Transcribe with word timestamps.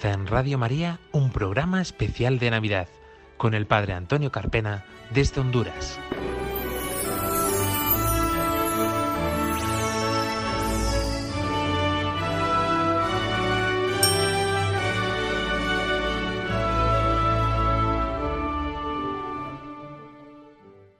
En 0.00 0.28
Radio 0.28 0.58
María 0.58 1.00
un 1.10 1.32
programa 1.32 1.82
especial 1.82 2.38
de 2.38 2.52
Navidad 2.52 2.86
con 3.36 3.52
el 3.52 3.66
Padre 3.66 3.94
Antonio 3.94 4.30
Carpena 4.30 4.84
desde 5.12 5.40
Honduras. 5.40 5.98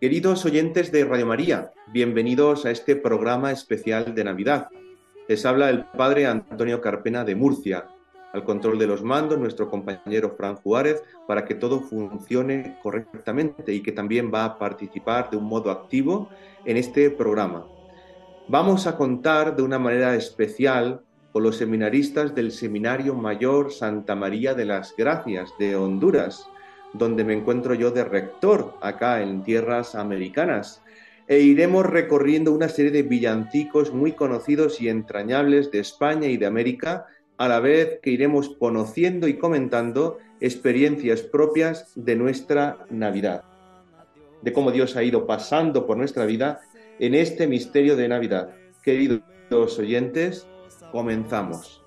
Queridos 0.01 0.45
oyentes 0.45 0.91
de 0.91 1.05
Radio 1.05 1.27
María, 1.27 1.73
bienvenidos 1.93 2.67
a 2.67 2.73
este 2.73 2.97
programa 2.97 3.53
especial 3.53 4.17
de 4.17 4.25
Navidad. 4.25 4.69
Les 5.29 5.47
habla 5.47 5.71
el 5.71 5.85
Padre 5.85 6.27
Antonio 6.27 6.81
Carpena 6.81 7.25
de 7.25 7.37
Murcia, 7.37 7.87
al 8.33 8.45
control 8.45 8.79
de 8.79 8.87
los 8.87 9.03
mandos 9.03 9.39
nuestro 9.39 9.71
compañero 9.71 10.35
Fran 10.37 10.57
Juárez 10.57 11.03
para 11.27 11.45
que 11.45 11.55
todo 11.55 11.81
funcione 11.81 12.79
correctamente 12.83 13.73
y 13.73 13.83
que 13.83 13.93
también 13.93 14.31
va 14.33 14.45
a 14.45 14.59
participar 14.59 15.31
de 15.31 15.37
un 15.37 15.45
modo 15.45 15.71
activo 15.71 16.29
en 16.65 16.77
este 16.77 17.11
programa. 17.11 17.67
Vamos 18.49 18.87
a 18.87 18.97
contar 18.97 19.57
de 19.57 19.63
una 19.63 19.79
manera 19.79 20.15
especial 20.15 21.03
con 21.33 21.43
los 21.43 21.57
seminaristas 21.57 22.35
del 22.35 22.53
Seminario 22.53 23.15
Mayor 23.15 23.73
Santa 23.73 24.15
María 24.15 24.55
de 24.55 24.65
las 24.65 24.95
Gracias 24.97 25.51
de 25.59 25.77
Honduras, 25.77 26.49
donde 26.95 27.25
me 27.25 27.35
encuentro 27.35 27.75
yo 27.75 27.91
de 27.91 28.05
rector 28.05 28.75
acá 28.81 29.21
en 29.23 29.43
tierras 29.43 29.95
americanas. 29.95 30.83
E 31.27 31.41
iremos 31.41 31.85
recorriendo 31.85 32.53
una 32.53 32.71
serie 32.71 32.91
de 32.91 33.03
villancicos 33.03 33.93
muy 33.93 34.13
conocidos 34.13 34.81
y 34.81 34.89
entrañables 34.89 35.71
de 35.71 35.81
España 35.81 36.29
y 36.29 36.39
de 36.39 36.47
América, 36.47 37.07
a 37.39 37.49
la 37.49 37.61
vez 37.61 38.01
que 38.03 38.11
iremos 38.11 38.51
conociendo 38.59 39.29
y 39.29 39.39
comentando 39.39 40.19
experiencias 40.41 41.23
propias 41.23 41.93
de 41.95 42.17
nuestra 42.17 42.85
Navidad, 42.91 43.45
de 44.43 44.53
cómo 44.53 44.73
Dios 44.73 44.97
ha 44.97 45.03
ido 45.03 45.27
pasando 45.27 45.87
por 45.87 45.97
nuestra 45.97 46.27
vida 46.27 46.61
en 46.99 47.15
este 47.15 47.47
misterio 47.47 47.97
de 47.97 48.09
Navidad. 48.09 48.51
Queridos 48.83 49.79
oyentes, 49.79 50.47
comenzamos. 50.93 51.83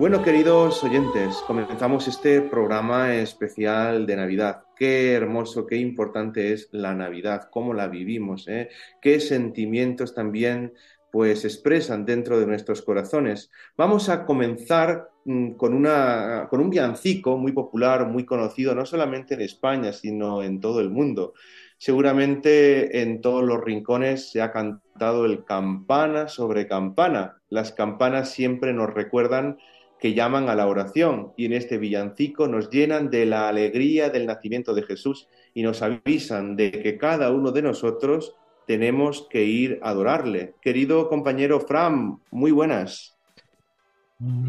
Bueno, 0.00 0.22
queridos 0.22 0.82
oyentes, 0.82 1.44
comenzamos 1.46 2.08
este 2.08 2.40
programa 2.40 3.14
especial 3.16 4.06
de 4.06 4.16
Navidad. 4.16 4.62
Qué 4.74 5.12
hermoso, 5.12 5.66
qué 5.66 5.76
importante 5.76 6.54
es 6.54 6.70
la 6.72 6.94
Navidad, 6.94 7.50
cómo 7.52 7.74
la 7.74 7.86
vivimos, 7.86 8.48
¿eh? 8.48 8.70
qué 9.02 9.20
sentimientos 9.20 10.14
también 10.14 10.72
pues 11.12 11.44
expresan 11.44 12.06
dentro 12.06 12.40
de 12.40 12.46
nuestros 12.46 12.80
corazones. 12.80 13.50
Vamos 13.76 14.08
a 14.08 14.24
comenzar 14.24 15.10
mm, 15.26 15.50
con, 15.50 15.74
una, 15.74 16.46
con 16.48 16.60
un 16.62 16.70
villancico 16.70 17.36
muy 17.36 17.52
popular, 17.52 18.06
muy 18.06 18.24
conocido, 18.24 18.74
no 18.74 18.86
solamente 18.86 19.34
en 19.34 19.42
España, 19.42 19.92
sino 19.92 20.42
en 20.42 20.60
todo 20.60 20.80
el 20.80 20.88
mundo. 20.88 21.34
Seguramente 21.76 23.02
en 23.02 23.20
todos 23.20 23.44
los 23.44 23.60
rincones 23.60 24.30
se 24.30 24.40
ha 24.40 24.50
cantado 24.50 25.26
el 25.26 25.44
campana 25.44 26.28
sobre 26.28 26.66
campana. 26.66 27.42
Las 27.50 27.72
campanas 27.72 28.30
siempre 28.30 28.72
nos 28.72 28.94
recuerdan 28.94 29.58
que 30.00 30.14
llaman 30.14 30.48
a 30.48 30.54
la 30.54 30.66
oración 30.66 31.32
y 31.36 31.44
en 31.44 31.52
este 31.52 31.78
villancico 31.78 32.48
nos 32.48 32.70
llenan 32.70 33.10
de 33.10 33.26
la 33.26 33.48
alegría 33.48 34.08
del 34.08 34.26
nacimiento 34.26 34.74
de 34.74 34.82
Jesús 34.82 35.28
y 35.52 35.62
nos 35.62 35.82
avisan 35.82 36.56
de 36.56 36.70
que 36.70 36.96
cada 36.96 37.30
uno 37.30 37.52
de 37.52 37.62
nosotros 37.62 38.34
tenemos 38.66 39.26
que 39.28 39.44
ir 39.44 39.78
a 39.82 39.90
adorarle. 39.90 40.54
Querido 40.62 41.08
compañero 41.08 41.60
Fram, 41.60 42.20
muy 42.30 42.50
buenas. 42.50 43.16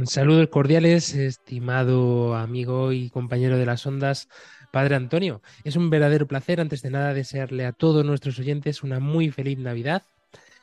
Saludos 0.04 0.48
cordiales, 0.48 1.16
estimado 1.16 2.36
amigo 2.36 2.92
y 2.92 3.10
compañero 3.10 3.58
de 3.58 3.66
las 3.66 3.86
ondas, 3.86 4.30
Padre 4.72 4.96
Antonio. 4.96 5.42
Es 5.64 5.76
un 5.76 5.90
verdadero 5.90 6.28
placer, 6.28 6.60
antes 6.60 6.82
de 6.82 6.92
nada, 6.92 7.14
desearle 7.14 7.66
a 7.66 7.72
todos 7.72 8.06
nuestros 8.06 8.38
oyentes 8.40 8.84
una 8.84 9.00
muy 9.00 9.32
feliz 9.32 9.58
Navidad 9.58 10.04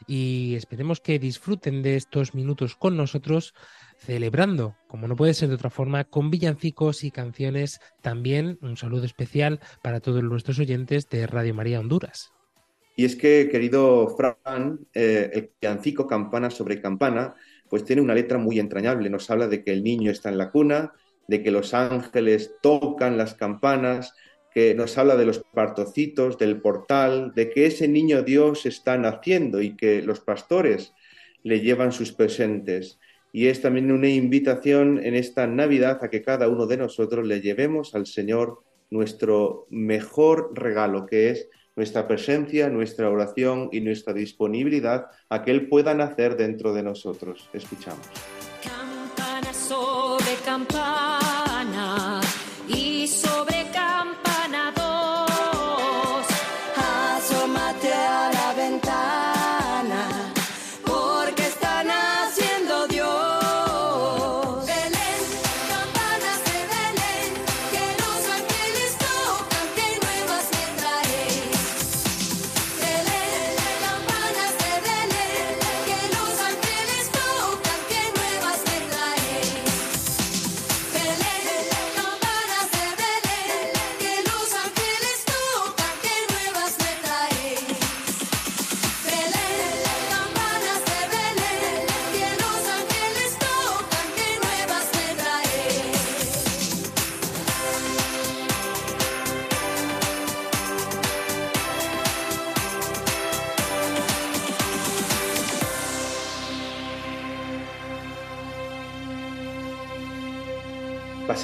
y 0.08 0.56
esperemos 0.56 1.00
que 1.00 1.18
disfruten 1.18 1.82
de 1.82 1.96
estos 1.96 2.34
minutos 2.34 2.74
con 2.74 2.96
nosotros 2.96 3.54
celebrando, 3.98 4.74
como 4.88 5.06
no 5.06 5.16
puede 5.16 5.34
ser 5.34 5.50
de 5.50 5.56
otra 5.56 5.70
forma, 5.70 6.04
con 6.04 6.30
villancicos 6.30 7.04
y 7.04 7.10
canciones. 7.10 7.78
También 8.00 8.58
un 8.62 8.76
saludo 8.76 9.04
especial 9.04 9.60
para 9.82 10.00
todos 10.00 10.22
nuestros 10.22 10.58
oyentes 10.58 11.08
de 11.10 11.26
Radio 11.26 11.54
María 11.54 11.78
Honduras. 11.78 12.32
Y 12.96 13.04
es 13.04 13.14
que, 13.14 13.48
querido 13.50 14.08
Fran, 14.16 14.80
eh, 14.94 15.30
el 15.32 15.50
villancico 15.60 16.06
Campana 16.06 16.50
sobre 16.50 16.80
Campana, 16.80 17.34
pues 17.68 17.84
tiene 17.84 18.02
una 18.02 18.14
letra 18.14 18.38
muy 18.38 18.58
entrañable. 18.58 19.10
Nos 19.10 19.30
habla 19.30 19.46
de 19.46 19.62
que 19.62 19.72
el 19.72 19.84
niño 19.84 20.10
está 20.10 20.30
en 20.30 20.38
la 20.38 20.50
cuna, 20.50 20.92
de 21.28 21.42
que 21.42 21.50
los 21.50 21.74
ángeles 21.74 22.54
tocan 22.62 23.18
las 23.18 23.34
campanas, 23.34 24.14
que 24.52 24.74
nos 24.74 24.98
habla 24.98 25.16
de 25.16 25.26
los 25.26 25.40
partocitos, 25.40 26.38
del 26.38 26.60
portal, 26.60 27.32
de 27.34 27.50
que 27.50 27.66
ese 27.66 27.88
niño 27.88 28.22
Dios 28.22 28.66
está 28.66 28.96
naciendo 28.96 29.60
y 29.60 29.76
que 29.76 30.02
los 30.02 30.20
pastores 30.20 30.92
le 31.42 31.60
llevan 31.60 31.92
sus 31.92 32.12
presentes 32.12 32.98
y 33.32 33.48
es 33.48 33.60
también 33.60 33.92
una 33.92 34.08
invitación 34.08 35.00
en 35.04 35.14
esta 35.14 35.46
Navidad 35.46 35.98
a 36.02 36.10
que 36.10 36.22
cada 36.22 36.48
uno 36.48 36.66
de 36.66 36.76
nosotros 36.76 37.26
le 37.26 37.40
llevemos 37.40 37.94
al 37.94 38.06
Señor 38.06 38.62
nuestro 38.90 39.66
mejor 39.70 40.50
regalo, 40.54 41.06
que 41.06 41.30
es 41.30 41.48
nuestra 41.76 42.08
presencia, 42.08 42.70
nuestra 42.70 43.10
oración 43.10 43.68
y 43.70 43.80
nuestra 43.80 44.12
disponibilidad 44.12 45.06
a 45.28 45.44
que 45.44 45.50
Él 45.50 45.68
pueda 45.68 45.94
nacer 45.94 46.36
dentro 46.36 46.72
de 46.72 46.82
nosotros. 46.82 47.48
Escuchamos. 47.52 48.06
Campana 48.64 49.52
sobre 49.52 50.34
campana 50.44 51.07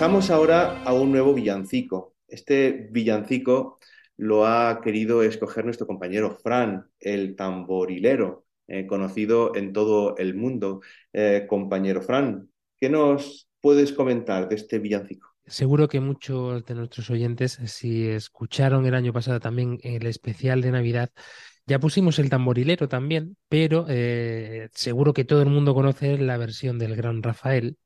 Pasamos 0.04 0.28
ahora 0.28 0.82
a 0.82 0.92
un 0.92 1.12
nuevo 1.12 1.32
villancico. 1.32 2.14
Este 2.28 2.88
villancico 2.90 3.78
lo 4.18 4.46
ha 4.46 4.82
querido 4.82 5.22
escoger 5.22 5.64
nuestro 5.64 5.86
compañero 5.86 6.30
Fran, 6.30 6.90
el 7.00 7.34
tamborilero, 7.34 8.44
eh, 8.66 8.86
conocido 8.86 9.56
en 9.56 9.72
todo 9.72 10.14
el 10.18 10.34
mundo. 10.34 10.82
Eh, 11.10 11.46
compañero 11.48 12.02
Fran, 12.02 12.50
¿qué 12.76 12.90
nos 12.90 13.48
puedes 13.62 13.94
comentar 13.94 14.46
de 14.46 14.56
este 14.56 14.78
villancico? 14.78 15.26
Seguro 15.46 15.88
que 15.88 16.00
muchos 16.00 16.66
de 16.66 16.74
nuestros 16.74 17.08
oyentes, 17.08 17.58
si 17.64 18.06
escucharon 18.06 18.84
el 18.84 18.94
año 18.94 19.14
pasado 19.14 19.40
también 19.40 19.78
el 19.82 20.04
especial 20.04 20.60
de 20.60 20.70
Navidad, 20.70 21.08
ya 21.66 21.78
pusimos 21.78 22.18
el 22.18 22.28
tamborilero 22.28 22.88
también, 22.88 23.38
pero 23.48 23.86
eh, 23.88 24.68
seguro 24.74 25.14
que 25.14 25.24
todo 25.24 25.40
el 25.40 25.48
mundo 25.48 25.72
conoce 25.72 26.18
la 26.18 26.36
versión 26.36 26.78
del 26.78 26.94
Gran 26.94 27.22
Rafael, 27.22 27.78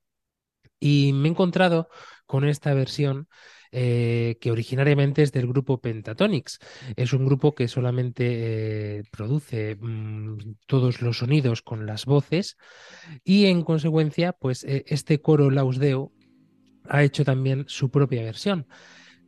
y 0.80 1.12
me 1.12 1.28
he 1.28 1.30
encontrado 1.30 1.88
con 2.26 2.46
esta 2.46 2.74
versión 2.74 3.28
eh, 3.70 4.38
que 4.40 4.50
originariamente 4.50 5.22
es 5.22 5.32
del 5.32 5.46
grupo 5.46 5.80
Pentatonix. 5.80 6.58
Es 6.96 7.12
un 7.12 7.26
grupo 7.26 7.54
que 7.54 7.68
solamente 7.68 8.98
eh, 8.98 9.02
produce 9.10 9.76
mm, 9.76 10.54
todos 10.66 11.02
los 11.02 11.18
sonidos 11.18 11.60
con 11.60 11.84
las 11.84 12.06
voces 12.06 12.56
y 13.24 13.46
en 13.46 13.62
consecuencia, 13.62 14.32
pues 14.32 14.64
eh, 14.64 14.84
este 14.88 15.20
coro 15.20 15.50
Lausdeo 15.50 16.12
ha 16.88 17.02
hecho 17.02 17.24
también 17.24 17.64
su 17.68 17.90
propia 17.90 18.22
versión. 18.22 18.66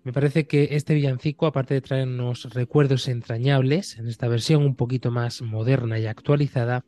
Me 0.04 0.14
parece 0.14 0.46
que 0.46 0.68
este 0.72 0.94
villancico, 0.94 1.46
aparte 1.46 1.74
de 1.74 1.82
traernos 1.82 2.54
recuerdos 2.54 3.08
entrañables, 3.08 3.98
en 3.98 4.08
esta 4.08 4.28
versión 4.28 4.62
un 4.62 4.74
poquito 4.74 5.10
más 5.10 5.42
moderna 5.42 5.98
y 5.98 6.06
actualizada, 6.06 6.86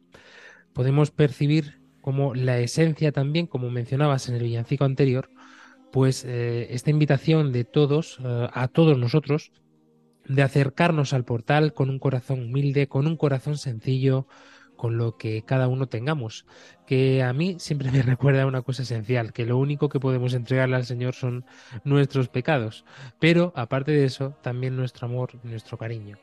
podemos 0.72 1.10
percibir 1.10 1.81
como 2.02 2.34
la 2.34 2.58
esencia 2.58 3.12
también, 3.12 3.46
como 3.46 3.70
mencionabas 3.70 4.28
en 4.28 4.34
el 4.34 4.42
villancico 4.42 4.84
anterior, 4.84 5.30
pues 5.90 6.24
eh, 6.24 6.68
esta 6.74 6.90
invitación 6.90 7.52
de 7.52 7.64
todos, 7.64 8.18
eh, 8.22 8.48
a 8.52 8.68
todos 8.68 8.98
nosotros, 8.98 9.52
de 10.26 10.42
acercarnos 10.42 11.12
al 11.14 11.24
portal 11.24 11.72
con 11.74 11.90
un 11.90 11.98
corazón 11.98 12.40
humilde, 12.42 12.88
con 12.88 13.06
un 13.06 13.16
corazón 13.16 13.56
sencillo, 13.56 14.26
con 14.76 14.98
lo 14.98 15.16
que 15.16 15.42
cada 15.44 15.68
uno 15.68 15.86
tengamos, 15.86 16.44
que 16.86 17.22
a 17.22 17.32
mí 17.32 17.56
siempre 17.60 17.90
me 17.92 18.02
recuerda 18.02 18.46
una 18.46 18.62
cosa 18.62 18.82
esencial, 18.82 19.32
que 19.32 19.46
lo 19.46 19.58
único 19.58 19.88
que 19.88 20.00
podemos 20.00 20.34
entregarle 20.34 20.76
al 20.76 20.86
Señor 20.86 21.14
son 21.14 21.44
nuestros 21.84 22.28
pecados, 22.28 22.84
pero 23.20 23.52
aparte 23.54 23.92
de 23.92 24.04
eso, 24.04 24.36
también 24.42 24.76
nuestro 24.76 25.06
amor, 25.06 25.38
nuestro 25.44 25.78
cariño. 25.78 26.18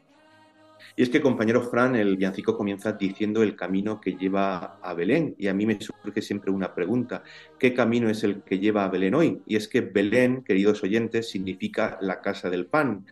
Y 1.00 1.04
es 1.04 1.10
que, 1.10 1.22
compañero 1.22 1.62
Fran, 1.62 1.96
el 1.96 2.18
villancico 2.18 2.58
comienza 2.58 2.92
diciendo 2.92 3.42
el 3.42 3.56
camino 3.56 4.02
que 4.02 4.18
lleva 4.18 4.80
a 4.82 4.94
Belén. 4.94 5.34
Y 5.38 5.48
a 5.48 5.54
mí 5.54 5.66
me 5.66 5.80
surge 5.80 6.22
siempre 6.22 6.52
una 6.52 6.76
pregunta. 6.76 7.24
¿Qué 7.58 7.74
camino 7.74 8.10
es 8.10 8.26
el 8.26 8.42
que 8.44 8.60
lleva 8.60 8.84
a 8.84 8.90
Belén 8.90 9.16
hoy? 9.16 9.42
Y 9.48 9.56
es 9.56 9.70
que 9.70 9.80
Belén, 9.80 10.44
queridos 10.44 10.84
oyentes, 10.84 11.30
significa 11.30 11.98
la 12.02 12.20
casa 12.20 12.50
del 12.50 12.66
pan. 12.66 13.06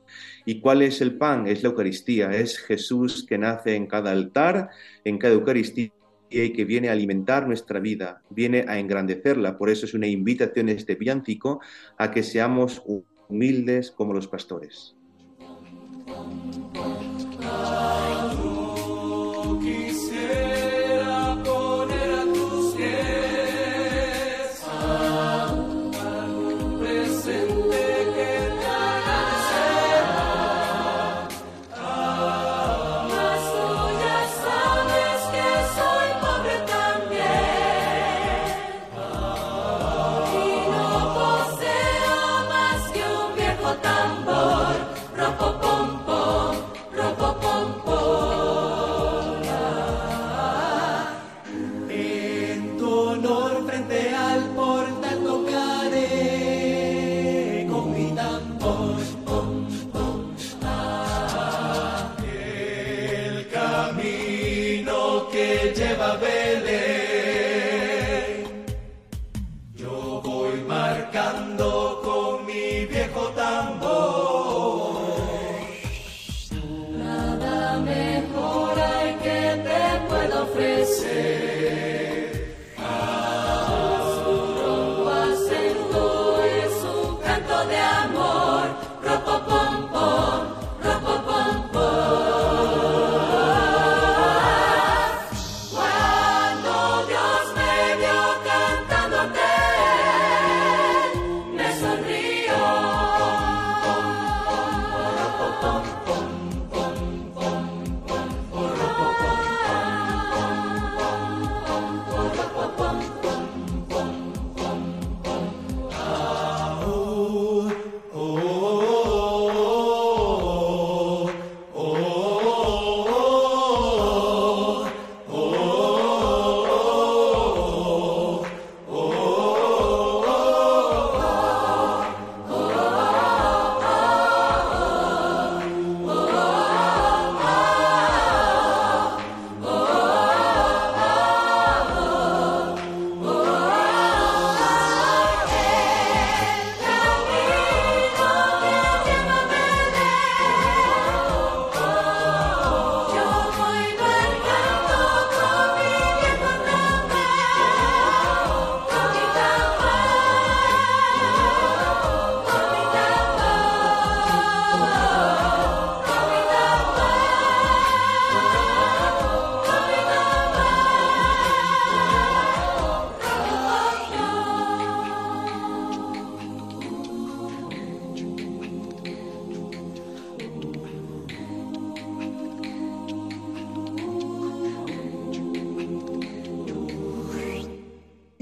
¿Y 0.46 0.60
cuál 0.60 0.82
es 0.82 1.00
el 1.00 1.16
pan? 1.16 1.48
Es 1.48 1.64
la 1.64 1.70
Eucaristía. 1.70 2.32
Es 2.32 2.60
Jesús 2.60 3.26
que 3.26 3.38
nace 3.38 3.76
en 3.76 3.88
cada 3.88 4.12
altar, 4.12 4.70
en 5.06 5.18
cada 5.18 5.36
Eucaristía 5.36 5.90
y 6.30 6.52
que 6.52 6.66
viene 6.66 6.90
a 6.90 6.92
alimentar 6.92 7.48
nuestra 7.48 7.80
vida, 7.80 8.22
viene 8.30 8.66
a 8.68 8.80
engrandecerla. 8.80 9.58
Por 9.58 9.70
eso 9.70 9.86
es 9.86 9.94
una 9.94 10.08
invitación 10.08 10.68
este 10.68 10.96
villancico 10.96 11.62
a 11.98 12.12
que 12.12 12.24
seamos 12.24 12.84
humildes 13.30 13.92
como 13.92 14.12
los 14.12 14.28
pastores. 14.28 14.97
marcando. 71.14 71.87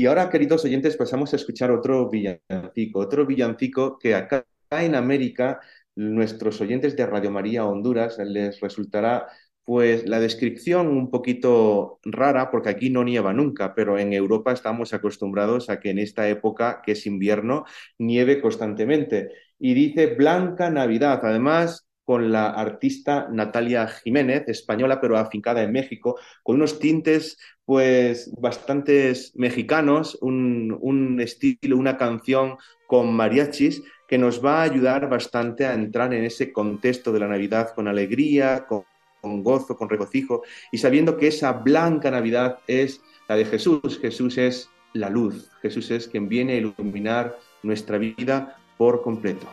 Y 0.05 0.07
ahora, 0.07 0.29
queridos 0.29 0.63
oyentes, 0.63 0.97
pasamos 0.97 1.33
a 1.33 1.35
escuchar 1.35 1.71
otro 1.71 2.07
villancico, 2.11 2.99
otro 2.99 3.25
villancico 3.25 3.97
que 3.97 4.13
acá 4.13 4.45
en 4.69 4.93
América, 4.93 5.59
nuestros 5.95 6.61
oyentes 6.61 6.95
de 6.95 7.07
Radio 7.07 7.31
María 7.31 7.65
Honduras 7.65 8.19
les 8.19 8.59
resultará 8.59 9.25
pues 9.63 10.07
la 10.07 10.19
descripción 10.19 10.89
un 10.89 11.09
poquito 11.09 11.97
rara, 12.03 12.51
porque 12.51 12.69
aquí 12.69 12.91
no 12.91 13.03
nieva 13.03 13.33
nunca, 13.33 13.73
pero 13.73 13.97
en 13.97 14.13
Europa 14.13 14.51
estamos 14.51 14.93
acostumbrados 14.93 15.71
a 15.71 15.79
que 15.79 15.89
en 15.89 15.97
esta 15.97 16.29
época, 16.29 16.83
que 16.85 16.91
es 16.91 17.07
invierno, 17.07 17.65
nieve 17.97 18.39
constantemente. 18.39 19.31
Y 19.57 19.73
dice 19.73 20.13
Blanca 20.13 20.69
Navidad. 20.69 21.19
Además, 21.23 21.87
con 22.05 22.31
la 22.31 22.51
artista 22.51 23.27
Natalia 23.31 23.87
Jiménez, 23.87 24.43
española 24.47 25.01
pero 25.01 25.17
afincada 25.17 25.63
en 25.63 25.71
México, 25.71 26.17
con 26.43 26.57
unos 26.57 26.79
tintes 26.79 27.37
pues 27.65 28.31
bastantes 28.37 29.31
mexicanos, 29.35 30.17
un, 30.21 31.19
estilo, 31.19 31.77
una 31.77 31.97
canción 31.97 32.57
con 32.87 33.11
mariachis 33.13 33.81
que 34.07 34.19
nos 34.19 34.45
va 34.45 34.59
a 34.59 34.63
ayudar 34.63 35.09
bastante 35.09 35.65
a 35.65 35.73
entrar 35.73 36.13
en 36.13 36.23
ese 36.23 36.53
contexto 36.53 37.11
de 37.11 37.19
la 37.19 37.27
Navidad 37.27 37.73
con 37.73 37.87
alegría, 37.87 38.67
con, 38.67 38.83
con 39.19 39.43
gozo, 39.43 39.75
con 39.75 39.89
regocijo 39.89 40.43
y 40.71 40.77
sabiendo 40.77 41.17
que 41.17 41.27
esa 41.27 41.53
blanca 41.53 42.11
Navidad 42.11 42.59
es 42.67 43.01
la 43.27 43.35
de 43.35 43.45
Jesús. 43.45 43.99
Jesús 43.99 44.37
es 44.37 44.69
la 44.93 45.09
luz, 45.09 45.49
Jesús 45.63 45.89
es 45.89 46.07
quien 46.07 46.29
viene 46.29 46.53
a 46.53 46.57
iluminar 46.57 47.35
nuestra 47.63 47.97
vida 47.97 48.57
por 48.77 49.01
completo. 49.01 49.47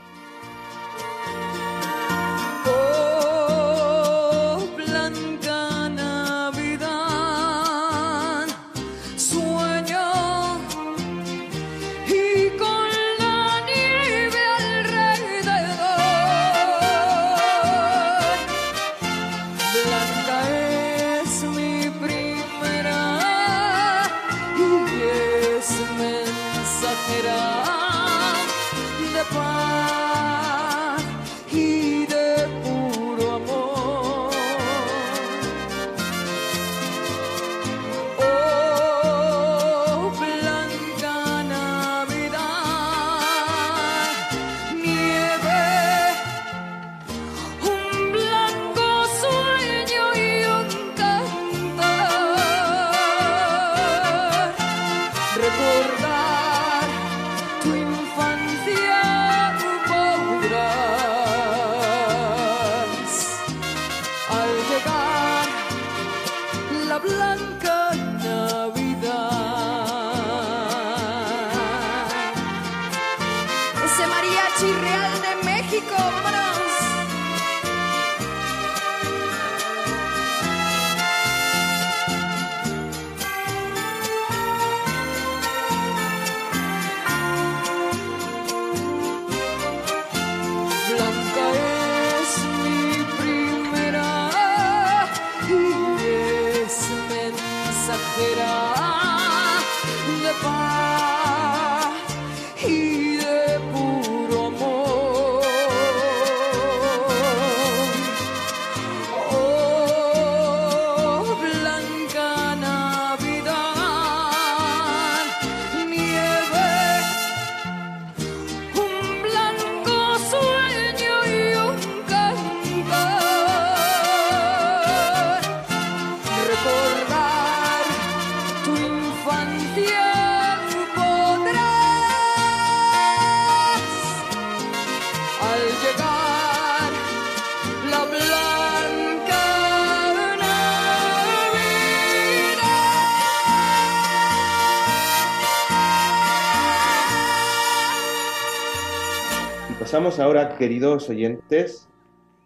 Ahora, 150.18 150.56
queridos 150.58 151.08
oyentes, 151.08 151.88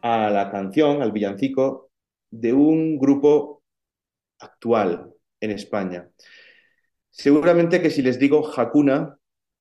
a 0.00 0.30
la 0.30 0.50
canción, 0.50 1.02
al 1.02 1.11
villancico 1.11 1.90
de 2.30 2.52
un 2.52 2.99
grupo 2.99 3.64
actual 4.38 5.12
en 5.40 5.50
España. 5.50 6.08
Seguramente 7.11 7.82
que 7.82 7.90
si 7.90 8.02
les 8.02 8.18
digo 8.18 8.49
Hakuna, 8.56 9.18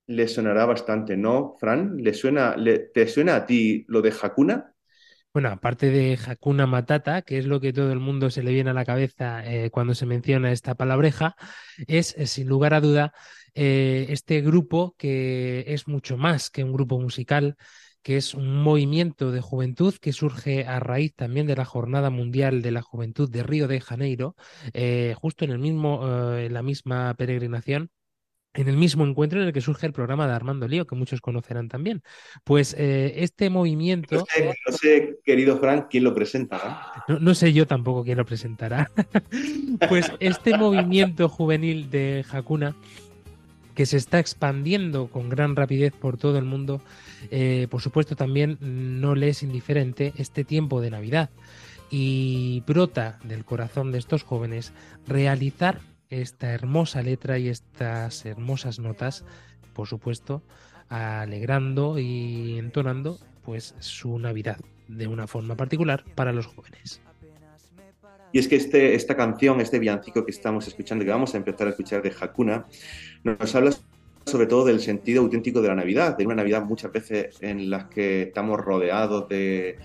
les 0.07 0.33
sonará 0.33 0.65
bastante, 0.65 1.17
¿no, 1.17 1.55
Fran? 1.59 1.97
¿Le 1.97 2.13
suena, 2.13 2.55
¿Te 2.93 3.07
suena 3.07 3.37
a 3.37 3.45
ti 3.45 3.85
lo 3.87 4.01
de 4.01 4.13
Hakuna? 4.21 4.75
Bueno, 5.33 5.49
aparte 5.49 5.89
de 5.89 6.17
Hakuna 6.25 6.67
Matata, 6.67 7.23
que 7.23 7.37
es 7.39 7.45
lo 7.45 7.59
que 7.59 7.73
todo 7.73 7.91
el 7.91 7.99
mundo 7.99 8.29
se 8.29 8.43
le 8.43 8.53
viene 8.53 8.69
a 8.69 8.73
la 8.73 8.85
cabeza 8.85 9.43
eh, 9.45 9.69
cuando 9.71 9.95
se 9.95 10.05
menciona 10.05 10.51
esta 10.51 10.75
palabreja, 10.75 11.35
es 11.87 12.15
eh, 12.17 12.27
sin 12.27 12.47
lugar 12.47 12.73
a 12.73 12.81
duda 12.81 13.13
eh, 13.53 14.05
este 14.09 14.41
grupo 14.41 14.95
que 14.97 15.65
es 15.67 15.87
mucho 15.87 16.17
más 16.17 16.49
que 16.49 16.63
un 16.63 16.71
grupo 16.71 16.99
musical, 16.99 17.57
que 18.05 18.17
es 18.17 18.35
un 18.35 18.61
movimiento 18.61 19.31
de 19.31 19.41
juventud 19.41 19.95
que 19.99 20.13
surge 20.13 20.63
a 20.67 20.79
raíz 20.79 21.15
también 21.15 21.47
de 21.47 21.55
la 21.55 21.65
Jornada 21.65 22.11
Mundial 22.11 22.61
de 22.61 22.69
la 22.69 22.83
Juventud 22.83 23.27
de 23.27 23.41
Río 23.41 23.67
de 23.67 23.81
Janeiro, 23.81 24.35
eh, 24.73 25.15
justo 25.19 25.43
en 25.43 25.49
el 25.49 25.57
mismo, 25.57 26.07
eh, 26.35 26.45
en 26.45 26.53
la 26.53 26.61
misma 26.61 27.15
peregrinación. 27.15 27.89
En 28.53 28.69
el 28.69 28.77
mismo 28.77 29.05
encuentro 29.05 29.41
en 29.41 29.47
el 29.47 29.53
que 29.53 29.59
surge 29.59 29.87
el 29.87 29.91
programa 29.91 30.27
de 30.27 30.33
Armando 30.33 30.67
Lío, 30.67 30.85
que 30.85 30.95
muchos 30.95 31.19
conocerán 31.19 31.67
también. 31.67 32.03
Pues 32.43 32.75
eh, 32.77 33.15
este 33.17 33.49
movimiento. 33.49 34.17
No 34.17 34.25
sé, 34.33 34.53
no 34.65 34.77
sé, 34.77 35.17
querido 35.25 35.57
Fran, 35.57 35.87
quién 35.89 36.03
lo 36.03 36.13
presentará. 36.13 37.03
No, 37.07 37.19
no 37.19 37.33
sé 37.33 37.53
yo 37.53 37.65
tampoco 37.65 38.03
quién 38.03 38.17
lo 38.17 38.25
presentará. 38.25 38.91
pues 39.89 40.11
este 40.19 40.55
movimiento 40.57 41.27
juvenil 41.27 41.89
de 41.89 42.23
Hakuna, 42.31 42.77
que 43.75 43.85
se 43.85 43.97
está 43.97 44.19
expandiendo 44.19 45.07
con 45.07 45.29
gran 45.29 45.55
rapidez 45.55 45.93
por 45.93 46.17
todo 46.17 46.37
el 46.37 46.45
mundo, 46.45 46.81
eh, 47.29 47.67
por 47.69 47.81
supuesto 47.81 48.15
también 48.15 48.57
no 48.61 49.15
le 49.15 49.29
es 49.29 49.43
indiferente 49.43 50.13
este 50.17 50.43
tiempo 50.43 50.81
de 50.81 50.91
Navidad. 50.91 51.29
Y 51.91 52.63
brota 52.65 53.19
del 53.23 53.45
corazón 53.45 53.91
de 53.91 53.99
estos 53.99 54.23
jóvenes 54.23 54.73
realizar 55.07 55.81
esta 56.09 56.51
hermosa 56.51 57.01
letra 57.01 57.37
y 57.37 57.49
estas 57.49 58.25
hermosas 58.25 58.79
notas, 58.79 59.23
por 59.73 59.87
supuesto, 59.87 60.41
alegrando 60.89 61.99
y 61.99 62.57
entonando 62.57 63.19
pues 63.43 63.75
su 63.79 64.17
Navidad 64.17 64.57
de 64.87 65.07
una 65.07 65.27
forma 65.27 65.55
particular 65.55 66.03
para 66.15 66.31
los 66.31 66.47
jóvenes. 66.47 67.01
Y 68.31 68.39
es 68.39 68.49
que 68.49 68.57
este, 68.57 68.95
esta 68.95 69.15
canción, 69.15 69.61
este 69.61 69.79
villancico 69.79 70.25
que 70.25 70.31
estamos 70.31 70.67
escuchando, 70.67 71.05
que 71.05 71.11
vamos 71.11 71.33
a 71.33 71.37
empezar 71.37 71.67
a 71.67 71.69
escuchar 71.69 72.01
de 72.01 72.13
Hakuna, 72.19 72.65
nos 73.25 73.55
habla 73.55 73.71
sobre 74.25 74.47
todo 74.47 74.65
del 74.65 74.79
sentido 74.79 75.21
auténtico 75.21 75.61
de 75.61 75.67
la 75.67 75.75
Navidad, 75.75 76.17
de 76.17 76.25
una 76.25 76.35
Navidad 76.35 76.63
muchas 76.63 76.91
veces 76.91 77.37
en 77.41 77.69
las 77.69 77.85
que 77.85 78.23
estamos 78.23 78.59
rodeados 78.59 79.27
de, 79.29 79.77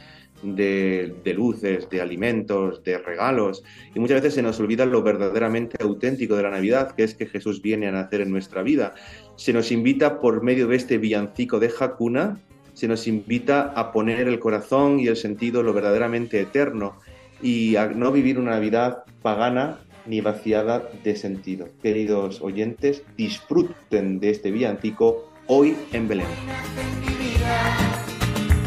luces, 1.34 1.88
de 1.90 2.00
alimentos, 2.00 2.82
de 2.84 2.98
regalos, 2.98 3.62
y 3.94 4.00
muchas 4.00 4.22
veces 4.22 4.34
se 4.34 4.42
nos 4.42 4.58
olvida 4.60 4.86
lo 4.86 5.02
verdaderamente 5.02 5.76
auténtico 5.82 6.36
de 6.36 6.42
la 6.42 6.50
Navidad, 6.50 6.92
que 6.92 7.04
es 7.04 7.14
que 7.14 7.26
Jesús 7.26 7.60
viene 7.60 7.88
a 7.88 7.92
nacer 7.92 8.22
en 8.22 8.30
nuestra 8.30 8.62
vida. 8.62 8.94
Se 9.36 9.52
nos 9.52 9.72
invita 9.72 10.20
por 10.20 10.42
medio 10.42 10.66
de 10.68 10.76
este 10.76 10.96
villancico 10.96 11.58
de 11.58 11.70
Hakuna, 11.78 12.38
se 12.72 12.88
nos 12.88 13.06
invita 13.06 13.72
a 13.74 13.92
poner 13.92 14.26
el 14.26 14.38
corazón 14.38 15.00
y 15.00 15.08
el 15.08 15.16
sentido 15.16 15.62
lo 15.62 15.74
verdaderamente 15.74 16.40
eterno 16.40 16.98
y 17.42 17.76
a 17.76 17.88
no 17.88 18.10
vivir 18.12 18.38
una 18.38 18.52
Navidad 18.52 19.04
pagana 19.22 19.80
ni 20.06 20.20
vaciada 20.20 20.88
de 21.04 21.16
sentido. 21.16 21.68
Queridos 21.82 22.40
oyentes, 22.40 23.02
disfruten 23.16 24.20
de 24.20 24.30
este 24.30 24.50
villancico 24.50 25.30
hoy 25.46 25.76
en 25.92 26.08
Belén. 26.08 26.26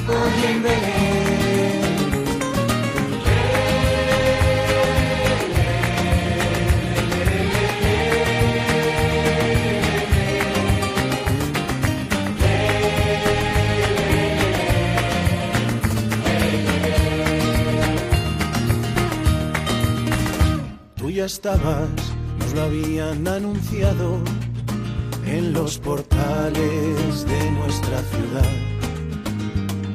Hoy 0.07 0.45
en 0.53 0.63
Belén. 0.63 1.22
Estabas, 21.25 21.89
nos 22.39 22.53
lo 22.53 22.63
habían 22.63 23.27
anunciado 23.27 24.19
en 25.25 25.53
los 25.53 25.77
portales 25.77 27.25
de 27.25 27.51
nuestra 27.51 28.01
ciudad. 28.01 28.51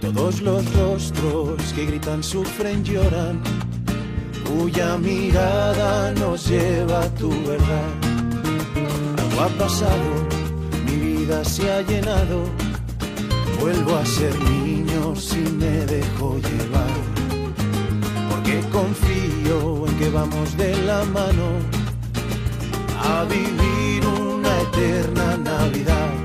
Todos 0.00 0.40
los 0.40 0.74
rostros 0.74 1.72
que 1.74 1.86
gritan, 1.86 2.22
sufren, 2.22 2.82
lloran, 2.84 3.42
cuya 4.46 4.96
mirada 4.96 6.12
nos 6.12 6.48
lleva 6.48 7.02
a 7.02 7.14
tu 7.14 7.30
verdad. 7.30 7.92
Algo 9.18 9.40
ha 9.42 9.48
pasado, 9.58 10.10
mi 10.86 10.96
vida 10.96 11.44
se 11.44 11.70
ha 11.70 11.82
llenado, 11.82 12.44
vuelvo 13.60 13.96
a 13.96 14.06
ser 14.06 14.34
niño 14.40 15.14
si 15.14 15.40
me 15.40 15.84
dejo 15.86 16.38
llevar. 16.38 17.17
Porque 18.48 18.66
confío 18.70 19.86
en 19.86 19.98
que 19.98 20.08
vamos 20.08 20.56
de 20.56 20.74
la 20.84 21.04
mano 21.04 21.48
a 22.98 23.24
vivir 23.24 24.06
una 24.06 24.62
eterna 24.62 25.36
Navidad. 25.36 26.17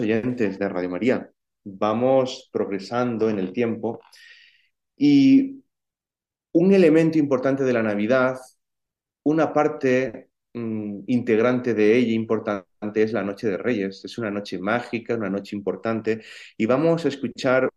Oyentes 0.00 0.58
de 0.58 0.68
Radio 0.68 0.90
María, 0.90 1.30
vamos 1.64 2.48
progresando 2.52 3.28
en 3.30 3.38
el 3.38 3.52
tiempo 3.52 4.00
y 4.96 5.62
un 6.52 6.72
elemento 6.74 7.18
importante 7.18 7.64
de 7.64 7.72
la 7.72 7.82
Navidad, 7.82 8.38
una 9.24 9.52
parte 9.52 10.30
mm, 10.54 11.00
integrante 11.06 11.74
de 11.74 11.96
ella 11.96 12.12
importante 12.12 12.66
es 12.94 13.12
la 13.12 13.22
Noche 13.22 13.48
de 13.48 13.56
Reyes. 13.56 14.04
Es 14.04 14.18
una 14.18 14.30
noche 14.30 14.58
mágica, 14.58 15.14
una 15.14 15.30
noche 15.30 15.54
importante 15.56 16.22
y 16.56 16.66
vamos 16.66 17.04
a 17.04 17.08
escuchar 17.08 17.70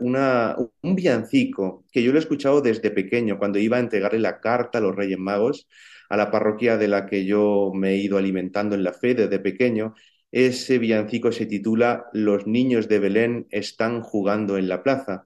una, 0.00 0.56
un 0.82 0.94
villancico 0.94 1.84
que 1.90 2.02
yo 2.02 2.12
lo 2.12 2.18
he 2.18 2.20
escuchado 2.20 2.60
desde 2.60 2.90
pequeño, 2.90 3.38
cuando 3.38 3.58
iba 3.58 3.76
a 3.76 3.80
entregarle 3.80 4.18
la 4.18 4.40
carta 4.40 4.78
a 4.78 4.80
los 4.80 4.94
Reyes 4.94 5.18
Magos, 5.18 5.68
a 6.08 6.16
la 6.16 6.30
parroquia 6.30 6.76
de 6.76 6.88
la 6.88 7.06
que 7.06 7.24
yo 7.24 7.72
me 7.74 7.90
he 7.90 7.96
ido 7.96 8.18
alimentando 8.18 8.74
en 8.74 8.84
la 8.84 8.92
fe 8.92 9.14
desde 9.14 9.38
pequeño. 9.38 9.94
Ese 10.36 10.76
villancico 10.76 11.32
se 11.32 11.46
titula 11.46 12.10
Los 12.12 12.46
niños 12.46 12.88
de 12.88 12.98
Belén 12.98 13.46
están 13.48 14.02
jugando 14.02 14.58
en 14.58 14.68
la 14.68 14.82
plaza. 14.82 15.24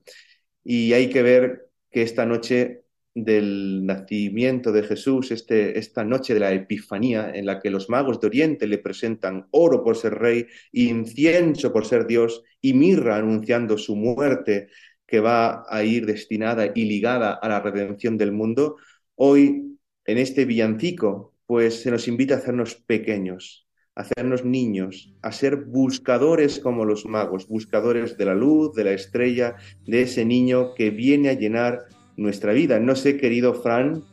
Y 0.63 0.93
hay 0.93 1.09
que 1.09 1.21
ver 1.21 1.67
que 1.91 2.01
esta 2.01 2.25
noche 2.25 2.83
del 3.13 3.85
nacimiento 3.85 4.71
de 4.71 4.83
Jesús, 4.83 5.31
este, 5.31 5.77
esta 5.77 6.05
noche 6.05 6.33
de 6.33 6.39
la 6.39 6.53
Epifanía, 6.53 7.29
en 7.35 7.45
la 7.45 7.59
que 7.59 7.69
los 7.69 7.89
magos 7.89 8.21
de 8.21 8.27
Oriente 8.27 8.67
le 8.67 8.77
presentan 8.77 9.49
oro 9.51 9.83
por 9.83 9.97
ser 9.97 10.13
rey, 10.13 10.47
incienso 10.71 11.73
por 11.73 11.85
ser 11.85 12.07
Dios 12.07 12.41
y 12.61 12.73
mirra 12.73 13.17
anunciando 13.17 13.77
su 13.77 13.97
muerte 13.97 14.69
que 15.05 15.19
va 15.19 15.65
a 15.67 15.83
ir 15.83 16.05
destinada 16.05 16.71
y 16.73 16.85
ligada 16.85 17.33
a 17.33 17.49
la 17.49 17.59
redención 17.59 18.17
del 18.17 18.31
mundo, 18.31 18.77
hoy 19.15 19.77
en 20.05 20.17
este 20.17 20.45
villancico, 20.45 21.35
pues 21.45 21.81
se 21.81 21.91
nos 21.91 22.07
invita 22.07 22.35
a 22.35 22.37
hacernos 22.37 22.75
pequeños, 22.75 23.67
hacernos 23.95 24.45
niños, 24.45 25.13
a 25.21 25.31
ser 25.31 25.57
buscadores 25.57 26.59
como 26.59 26.85
los 26.85 27.05
magos, 27.05 27.47
buscadores 27.47 28.17
de 28.17 28.25
la 28.25 28.35
luz, 28.35 28.73
de 28.73 28.85
la 28.85 28.93
estrella, 28.93 29.55
de 29.85 30.03
ese 30.03 30.25
niño 30.25 30.73
que 30.75 30.89
viene 30.89 31.29
a 31.29 31.33
llenar 31.33 31.79
nuestra 32.17 32.53
vida. 32.53 32.79
No 32.79 32.95
sé, 32.95 33.17
querido 33.17 33.53
Fran, 33.53 34.03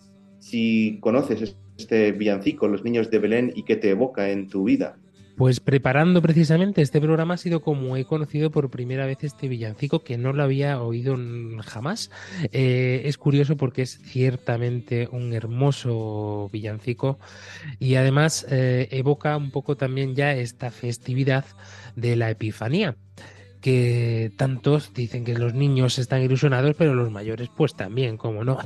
si 0.41 0.99
conoces 1.01 1.57
este 1.79 2.13
villancico, 2.13 2.67
Los 2.69 2.83
Niños 2.83 3.11
de 3.11 3.19
Belén, 3.19 3.53
y 3.55 3.63
qué 3.65 3.77
te 3.77 3.91
evoca 3.91 4.31
en 4.31 4.49
tu 4.49 4.65
vida. 4.65 4.99
Pues 5.39 5.61
preparando 5.61 6.21
precisamente 6.21 6.83
este 6.83 7.01
programa 7.01 7.35
ha 7.35 7.37
sido 7.37 7.63
como 7.63 7.97
he 7.97 8.05
conocido 8.05 8.51
por 8.51 8.71
primera 8.71 9.07
vez 9.07 9.19
este 9.23 9.47
villancico 9.47 10.03
que 10.03 10.19
no 10.19 10.33
lo 10.33 10.43
había 10.43 10.83
oído 10.83 11.17
jamás. 11.65 12.11
Eh, 12.51 13.03
es 13.05 13.19
curioso 13.19 13.57
porque 13.57 13.83
es 13.83 14.01
ciertamente 14.03 15.09
un 15.13 15.33
hermoso 15.33 16.51
villancico 16.53 17.21
y 17.79 17.95
además 17.95 18.47
eh, 18.51 18.89
evoca 18.91 19.37
un 19.37 19.53
poco 19.53 19.77
también 19.77 20.17
ya 20.17 20.33
esta 20.33 20.73
festividad 20.73 21.45
de 21.95 22.17
la 22.17 22.31
Epifanía 22.31 22.97
que 23.61 24.33
tantos 24.37 24.93
dicen 24.93 25.25
que 25.25 25.39
los 25.39 25.55
niños 25.55 26.01
están 26.01 26.21
ilusionados, 26.21 26.75
pero 26.77 26.95
los 26.95 27.13
mayores 27.13 27.49
pues 27.57 27.75
también, 27.75 28.17
como 28.17 28.43
no. 28.43 28.59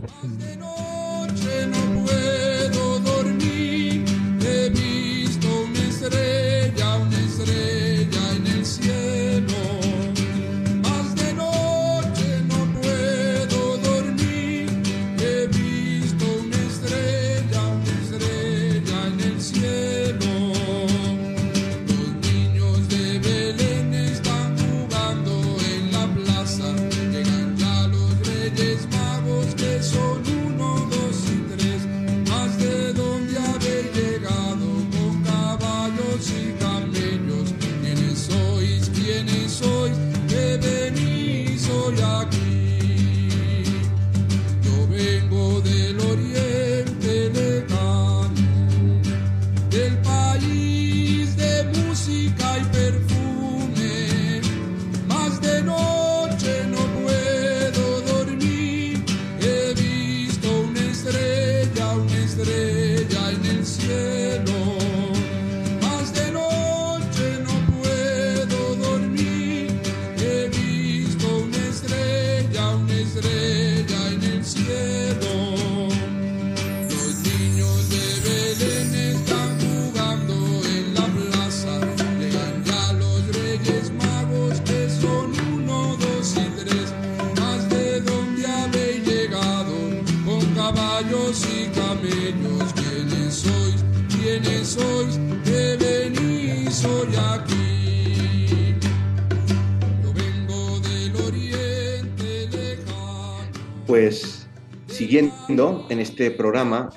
En 105.53 106.01
este 106.01 106.31
programa, 106.31 106.89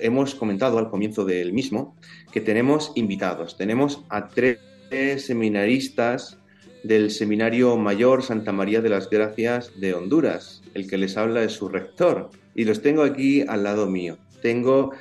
hemos 0.00 0.34
comentado 0.34 0.78
al 0.78 0.88
comienzo 0.88 1.26
del 1.26 1.52
mismo 1.52 1.94
que 2.32 2.40
tenemos 2.40 2.92
invitados. 2.94 3.58
Tenemos 3.58 4.04
a 4.08 4.28
tres 4.28 4.56
seminaristas 5.18 6.38
del 6.82 7.10
Seminario 7.10 7.76
Mayor 7.76 8.22
Santa 8.22 8.52
María 8.52 8.80
de 8.80 8.88
las 8.88 9.10
Gracias 9.10 9.78
de 9.78 9.92
Honduras. 9.92 10.62
El 10.72 10.88
que 10.88 10.96
les 10.96 11.18
habla 11.18 11.44
es 11.44 11.52
su 11.52 11.68
rector 11.68 12.30
y 12.54 12.64
los 12.64 12.80
tengo 12.80 13.02
aquí 13.02 13.42
al 13.42 13.64
lado 13.64 13.86
mío. 13.86 14.16
Tengo 14.40 14.92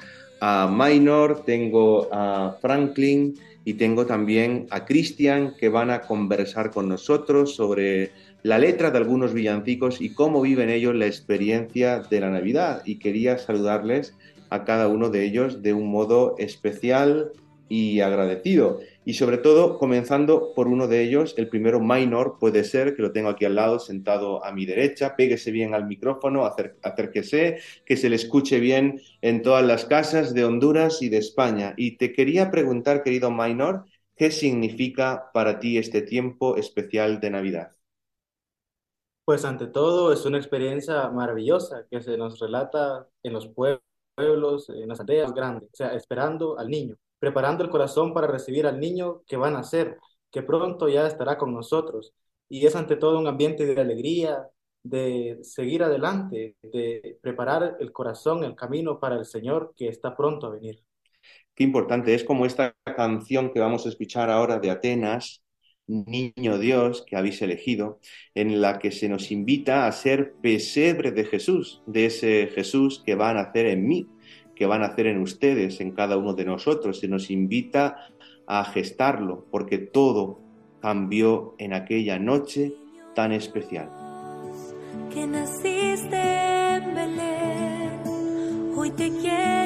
a 0.41 0.69
Minor, 0.69 1.45
tengo 1.45 2.09
a 2.11 2.57
Franklin 2.59 3.35
y 3.63 3.75
tengo 3.75 4.05
también 4.05 4.67
a 4.71 4.83
Cristian 4.83 5.55
que 5.57 5.69
van 5.69 5.89
a 5.89 6.01
conversar 6.01 6.69
con 6.71 6.89
nosotros 6.89 7.55
sobre 7.55 8.11
la 8.43 8.57
letra 8.57 8.91
de 8.91 8.97
algunos 8.97 9.33
villancicos 9.33 10.01
y 10.01 10.13
cómo 10.13 10.41
viven 10.41 10.69
ellos 10.69 10.95
la 10.95 11.05
experiencia 11.05 11.99
de 11.99 12.19
la 12.19 12.29
Navidad. 12.29 12.81
Y 12.85 12.99
quería 12.99 13.37
saludarles 13.37 14.15
a 14.49 14.63
cada 14.65 14.87
uno 14.87 15.09
de 15.09 15.23
ellos 15.23 15.61
de 15.61 15.73
un 15.73 15.89
modo 15.91 16.35
especial 16.37 17.31
y 17.71 18.01
agradecido. 18.01 18.81
Y 19.05 19.13
sobre 19.13 19.37
todo, 19.37 19.77
comenzando 19.79 20.53
por 20.53 20.67
uno 20.67 20.87
de 20.87 21.01
ellos, 21.03 21.35
el 21.37 21.47
primero 21.47 21.79
minor 21.79 22.37
puede 22.37 22.65
ser, 22.65 22.95
que 22.95 23.01
lo 23.01 23.13
tengo 23.13 23.29
aquí 23.29 23.45
al 23.45 23.55
lado, 23.55 23.79
sentado 23.79 24.43
a 24.43 24.51
mi 24.51 24.65
derecha, 24.65 25.15
péguese 25.15 25.51
bien 25.51 25.73
al 25.73 25.87
micrófono, 25.87 26.45
acérquese, 26.45 27.59
que 27.85 27.95
se 27.95 28.09
le 28.09 28.17
escuche 28.17 28.59
bien 28.59 29.01
en 29.21 29.41
todas 29.41 29.65
las 29.65 29.85
casas 29.85 30.33
de 30.33 30.43
Honduras 30.43 31.01
y 31.01 31.07
de 31.07 31.17
España. 31.17 31.73
Y 31.77 31.97
te 31.97 32.11
quería 32.11 32.51
preguntar, 32.51 33.03
querido 33.03 33.31
minor, 33.31 33.85
¿qué 34.17 34.31
significa 34.31 35.31
para 35.33 35.59
ti 35.59 35.77
este 35.77 36.01
tiempo 36.01 36.57
especial 36.57 37.21
de 37.21 37.29
Navidad? 37.29 37.80
Pues 39.25 39.45
ante 39.45 39.67
todo 39.67 40.11
es 40.11 40.25
una 40.25 40.37
experiencia 40.37 41.09
maravillosa 41.09 41.85
que 41.89 42.01
se 42.01 42.17
nos 42.17 42.39
relata 42.39 43.07
en 43.23 43.33
los 43.33 43.47
pueblos, 43.47 44.69
en 44.69 44.87
las 44.87 44.99
aldeas 44.99 45.33
grandes, 45.33 45.69
o 45.71 45.75
sea, 45.75 45.93
esperando 45.93 46.57
al 46.59 46.67
niño 46.67 46.97
preparando 47.21 47.63
el 47.63 47.69
corazón 47.69 48.15
para 48.15 48.25
recibir 48.25 48.65
al 48.65 48.79
niño 48.79 49.21
que 49.27 49.37
va 49.37 49.49
a 49.49 49.51
nacer, 49.51 49.99
que 50.31 50.41
pronto 50.41 50.89
ya 50.89 51.05
estará 51.05 51.37
con 51.37 51.53
nosotros. 51.53 52.13
Y 52.49 52.65
es 52.65 52.75
ante 52.75 52.95
todo 52.95 53.19
un 53.19 53.27
ambiente 53.27 53.63
de 53.63 53.79
alegría, 53.79 54.47
de 54.81 55.37
seguir 55.43 55.83
adelante, 55.83 56.55
de 56.63 57.19
preparar 57.21 57.77
el 57.79 57.91
corazón, 57.91 58.43
el 58.43 58.55
camino 58.55 58.99
para 58.99 59.17
el 59.17 59.25
Señor 59.25 59.71
que 59.77 59.87
está 59.87 60.17
pronto 60.17 60.47
a 60.47 60.49
venir. 60.49 60.83
Qué 61.53 61.63
importante, 61.63 62.15
es 62.15 62.23
como 62.23 62.47
esta 62.47 62.75
canción 62.83 63.53
que 63.53 63.59
vamos 63.59 63.85
a 63.85 63.89
escuchar 63.89 64.31
ahora 64.31 64.57
de 64.57 64.71
Atenas, 64.71 65.40
Niño 65.91 66.57
Dios, 66.57 67.03
que 67.05 67.17
habéis 67.17 67.41
elegido, 67.41 67.99
en 68.33 68.61
la 68.61 68.79
que 68.79 68.91
se 68.91 69.09
nos 69.09 69.29
invita 69.31 69.85
a 69.85 69.91
ser 69.91 70.33
pesebre 70.41 71.11
de 71.11 71.25
Jesús, 71.25 71.81
de 71.85 72.05
ese 72.05 72.47
Jesús 72.55 73.03
que 73.05 73.15
va 73.15 73.31
a 73.31 73.33
nacer 73.33 73.65
en 73.65 73.85
mí, 73.87 74.07
que 74.55 74.65
van 74.65 74.83
a 74.83 74.87
hacer 74.87 75.07
en 75.07 75.21
ustedes, 75.21 75.81
en 75.81 75.91
cada 75.91 76.17
uno 76.17 76.33
de 76.33 76.45
nosotros. 76.45 76.99
Se 76.99 77.09
nos 77.09 77.29
invita 77.29 78.07
a 78.47 78.63
gestarlo, 78.63 79.45
porque 79.51 79.77
todo 79.79 80.39
cambió 80.81 81.55
en 81.57 81.73
aquella 81.73 82.17
noche 82.19 82.73
tan 83.13 83.33
especial. 83.33 83.89
que 85.13 85.27
naciste 85.27 86.15
en 86.15 86.95
Belén, 86.95 88.73
hoy 88.77 88.91
te 88.91 89.09
quiero 89.09 89.60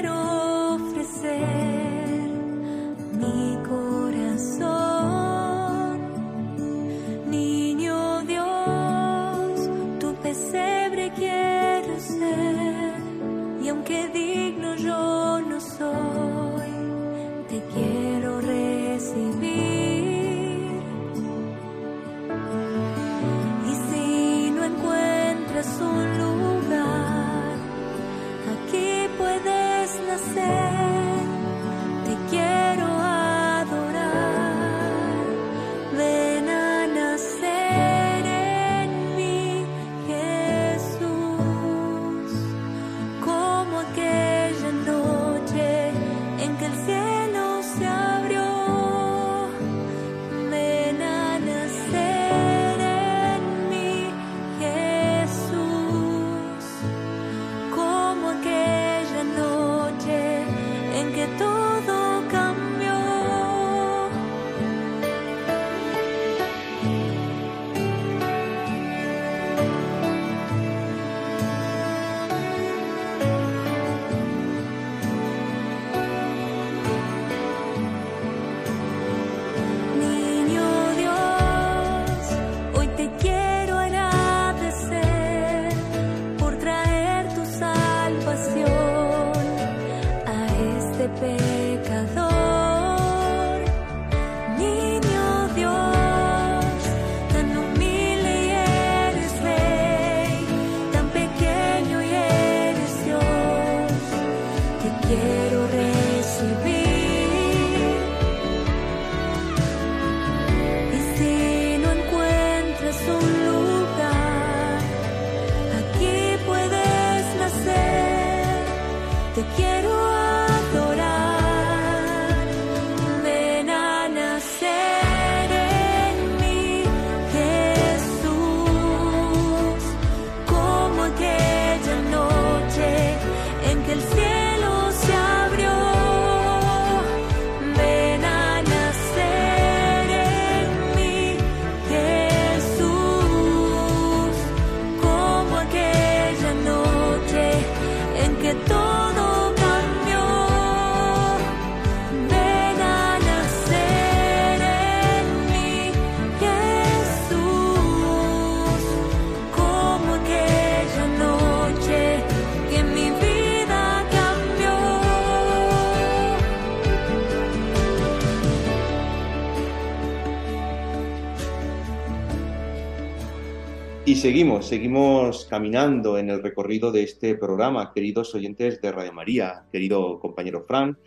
seguimos, 174.26 174.66
seguimos 174.66 175.46
caminando 175.46 176.18
en 176.18 176.32
el 176.32 176.42
recorrido 176.42 176.92
de 176.92 177.04
este 177.04 177.36
programa, 177.36 177.92
queridos 177.94 178.34
oyentes 178.34 178.82
de 178.82 178.92
Radio 178.92 179.14
María, 179.14 179.66
querido 179.72 180.20
compañero 180.20 180.66
Fran, 180.68 180.98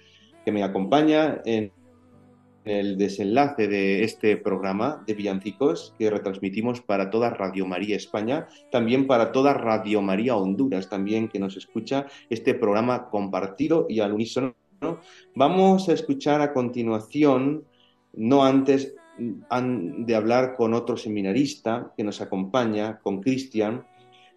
que 0.45 0.53
me 0.53 0.63
acompaña 0.63 1.43
en 1.45 1.73
el 2.65 2.97
desenlace 2.97 3.67
de 3.67 4.05
este 4.05 4.37
programa 4.37 5.03
de 5.05 5.15
villancicos 5.15 5.97
que 5.99 6.11
retransmitimos 6.11 6.81
para 6.81 7.11
toda 7.11 7.31
Radio 7.31 7.67
María 7.67 7.97
España, 7.97 8.47
también 8.71 9.09
para 9.09 9.33
toda 9.33 9.53
Radio 9.53 10.01
María 10.01 10.37
Honduras, 10.37 10.89
también 10.89 11.27
que 11.27 11.41
nos 11.41 11.57
escucha 11.57 12.07
este 12.31 12.55
programa 12.55 13.11
compartido 13.11 13.87
y 13.89 13.99
al 13.99 14.13
unísono. 14.13 14.55
Vamos 15.35 15.89
a 15.89 15.93
escuchar 15.93 16.41
a 16.41 16.53
continuación, 16.53 17.65
no 18.13 18.45
antes 18.45 18.95
han 19.49 20.07
de 20.07 20.15
hablar 20.15 20.55
con 20.57 20.75
otro 20.75 20.97
seminarista 20.97 21.93
que 21.97 22.05
nos 22.05 22.21
acompaña, 22.21 22.99
con 23.01 23.21
Cristian, 23.21 23.85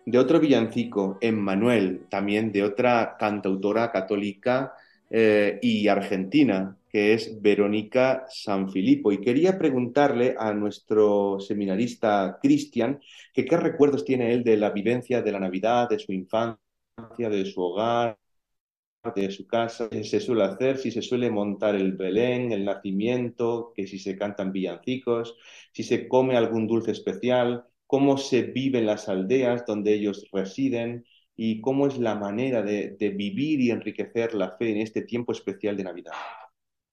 de 0.06 0.17
otro 0.17 0.39
villancico, 0.39 1.17
Emmanuel, 1.22 2.06
también 2.10 2.52
de 2.52 2.63
otra 2.63 3.15
cantautora 3.20 3.91
católica 3.91 4.74
eh, 5.10 5.60
y 5.62 5.88
argentina, 5.88 6.78
que 6.89 7.13
es 7.13 7.41
Verónica 7.41 8.26
Sanfilippo. 8.30 9.12
Y 9.12 9.22
quería 9.22 9.58
preguntarle 9.58 10.36
a 10.38 10.54
nuestro 10.54 11.39
seminarista 11.39 12.39
Cristian 12.41 13.00
que 13.34 13.46
qué 13.46 13.58
recuerdos 13.58 14.04
tiene 14.04 14.34
él 14.34 14.44
de 14.44 14.58
la 14.58 14.72
vivencia 14.72 15.22
de 15.22 15.32
la 15.32 15.39
Navidad, 15.39 15.89
de 15.89 16.00
su 16.00 16.12
infancia, 16.12 16.60
de 17.17 17.46
su 17.46 17.62
hogar, 17.62 18.17
de 19.16 19.32
su 19.32 19.48
casa, 19.48 19.90
se 19.90 20.20
suele 20.20 20.44
hacer, 20.44 20.78
si 20.78 20.92
se 20.92 21.02
suele 21.02 21.32
montar 21.32 21.76
el 21.76 21.94
Belén, 21.94 22.52
el 22.52 22.66
nacimiento, 22.66 23.74
que 23.76 23.88
si 23.88 23.98
se 23.98 24.16
cantan 24.16 24.52
villancicos, 24.52 25.38
si 25.74 25.84
se 25.84 26.08
come 26.08 26.38
algún 26.38 26.68
dulce 26.68 26.92
especial, 26.92 27.66
cómo 27.88 28.18
se 28.18 28.44
vive 28.44 28.80
en 28.80 28.86
las 28.86 29.10
aldeas 29.10 29.66
donde 29.66 29.94
ellos 29.94 30.28
residen 30.32 31.06
y 31.36 31.62
cómo 31.62 31.88
es 31.88 31.98
la 31.98 32.16
manera 32.16 32.62
de, 32.62 32.96
de 33.00 33.10
vivir 33.10 33.60
y 33.60 33.72
enriquecer 33.72 34.36
la 34.36 34.52
fe 34.58 34.72
en 34.72 34.78
este 34.78 35.02
tiempo 35.02 35.32
especial 35.32 35.76
de 35.76 35.84
Navidad. 35.84 36.14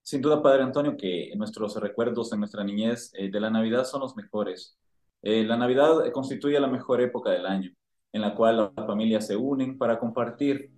Sin 0.03 0.23
duda, 0.23 0.43
Padre 0.43 0.63
Antonio, 0.63 0.97
que 0.97 1.31
nuestros 1.37 1.77
recuerdos 1.77 2.31
de 2.31 2.39
nuestra 2.39 2.65
niñez 2.65 3.13
eh, 3.13 3.31
de 3.31 3.41
la 3.41 3.51
Navidad 3.51 3.85
son 3.85 4.01
los 4.01 4.17
mejores. 4.17 4.79
Eh, 5.21 5.45
la 5.45 5.59
Navidad 5.59 6.11
constituye 6.13 6.59
la 6.59 6.69
mejor 6.69 7.03
época 7.03 7.31
del 7.31 7.45
año, 7.45 7.71
en 8.13 8.23
la 8.23 8.35
cual 8.35 8.73
las 8.75 8.87
familias 8.87 9.27
se 9.27 9.37
unen 9.37 9.77
para 9.77 9.99
compartir. 9.99 10.71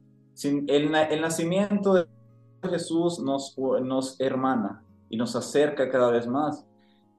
El, 0.42 0.94
el 0.94 1.20
nacimiento 1.20 1.94
de 1.94 2.06
Jesús 2.68 3.20
nos, 3.20 3.56
nos 3.58 4.20
hermana 4.20 4.82
y 5.08 5.16
nos 5.16 5.34
acerca 5.36 5.90
cada 5.90 6.10
vez 6.10 6.26
más. 6.26 6.66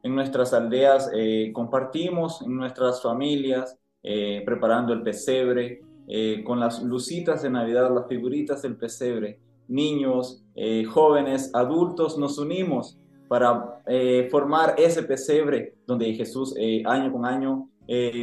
En 0.03 0.15
nuestras 0.15 0.53
aldeas 0.53 1.09
eh, 1.13 1.51
compartimos, 1.53 2.41
en 2.41 2.55
nuestras 2.55 3.01
familias, 3.01 3.77
eh, 4.01 4.41
preparando 4.45 4.93
el 4.93 5.03
pesebre, 5.03 5.81
eh, 6.07 6.43
con 6.43 6.59
las 6.59 6.81
lucitas 6.81 7.43
de 7.43 7.49
Navidad, 7.51 7.93
las 7.93 8.07
figuritas 8.07 8.63
del 8.63 8.77
pesebre. 8.77 9.39
Niños, 9.67 10.43
jóvenes, 10.91 11.49
adultos, 11.53 12.17
nos 12.17 12.37
unimos 12.37 12.99
para 13.29 13.81
formar 14.29 14.75
ese 14.77 15.03
pesebre 15.03 15.75
donde 15.87 16.13
Jesús 16.13 16.53
año 16.83 17.13
con 17.13 17.25
año 17.25 17.69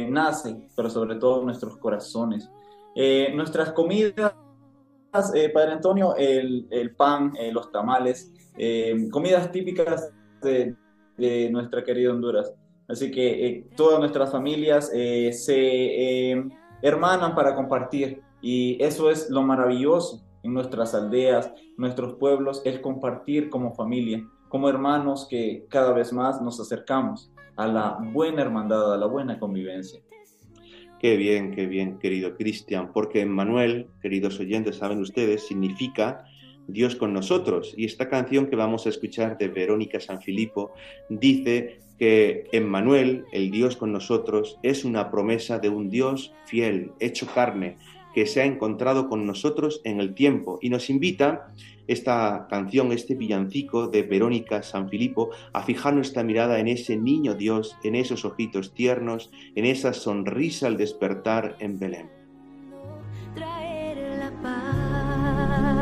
nace, 0.09 0.69
pero 0.75 0.91
sobre 0.91 1.15
todo 1.15 1.43
nuestros 1.43 1.77
corazones. 1.77 2.47
Nuestras 3.33 3.71
comidas, 3.71 4.35
eh, 5.33 5.49
Padre 5.49 5.73
Antonio, 5.73 6.15
el, 6.15 6.93
pan, 6.95 7.33
eh, 7.39 7.51
los 7.51 7.71
tamales, 7.71 8.31
eh, 8.57 9.07
comidas 9.11 9.51
típicas 9.51 10.11
de, 10.41 10.75
nuestra 11.51 11.83
querida 11.83 12.11
Honduras. 12.11 12.53
Así 12.87 13.11
que 13.11 13.45
eh, 13.45 13.67
todas 13.75 13.99
nuestras 13.99 14.31
familias 14.31 14.89
se 14.89 16.31
hermanan 16.81 17.35
para 17.35 17.53
compartir 17.55 18.21
y 18.41 18.81
eso 18.81 19.11
es 19.11 19.29
lo 19.29 19.43
maravilloso 19.43 20.23
en 20.43 20.53
nuestras 20.53 20.95
aldeas, 20.95 21.51
nuestros 21.77 22.15
pueblos, 22.15 22.61
el 22.63 22.79
compartir 22.79 23.49
como 23.49 23.75
familia, 23.75 24.25
como 24.47 24.69
hermanos 24.69 25.27
que 25.29 25.65
cada 25.69 25.91
vez 25.91 26.13
más 26.13 26.41
nos 26.41 26.59
acercamos 26.59 27.31
a 27.57 27.67
la 27.67 27.97
buena 28.13 28.41
hermandad, 28.41 28.93
a 28.93 28.97
la 28.97 29.07
buena 29.07 29.37
convivencia. 29.37 30.01
Qué 30.99 31.15
bien, 31.15 31.51
qué 31.51 31.65
bien, 31.65 31.97
querido 31.97 32.35
Cristian, 32.35 32.91
porque 32.91 33.25
Manuel, 33.25 33.87
queridos 34.01 34.37
oyentes, 34.41 34.75
saben 34.75 34.99
ustedes, 34.99 35.47
significa 35.47 36.25
Dios 36.67 36.97
con 36.97 37.13
nosotros. 37.13 37.73
Y 37.77 37.85
esta 37.85 38.09
canción 38.09 38.47
que 38.47 38.57
vamos 38.57 38.85
a 38.85 38.89
escuchar 38.89 39.37
de 39.37 39.47
Verónica 39.47 40.01
Sanfilippo 40.01 40.73
dice 41.07 41.79
que 41.97 42.49
Emmanuel, 42.51 43.23
el 43.31 43.49
Dios 43.49 43.77
con 43.77 43.93
nosotros, 43.93 44.59
es 44.61 44.83
una 44.83 45.09
promesa 45.09 45.57
de 45.59 45.69
un 45.69 45.89
Dios 45.89 46.33
fiel, 46.45 46.91
hecho 46.99 47.27
carne, 47.27 47.77
que 48.19 48.25
se 48.25 48.41
ha 48.41 48.45
encontrado 48.45 49.07
con 49.07 49.25
nosotros 49.25 49.79
en 49.85 50.01
el 50.01 50.13
tiempo 50.13 50.59
y 50.61 50.69
nos 50.69 50.89
invita 50.89 51.53
esta 51.87 52.47
canción, 52.49 52.91
este 52.91 53.15
villancico 53.15 53.87
de 53.87 54.03
Verónica 54.03 54.61
Sanfilippo, 54.61 55.29
a 55.53 55.63
fijar 55.63 55.93
nuestra 55.93 56.21
mirada 56.21 56.59
en 56.59 56.67
ese 56.67 56.97
niño 56.97 57.33
Dios, 57.35 57.77
en 57.81 57.95
esos 57.95 58.25
ojitos 58.25 58.73
tiernos, 58.73 59.31
en 59.55 59.63
esa 59.63 59.93
sonrisa 59.93 60.67
al 60.67 60.75
despertar 60.75 61.55
en 61.59 61.79
Belén. 61.79 62.09
traer 63.35 64.19
la 64.19 64.31
paz. 64.41 65.79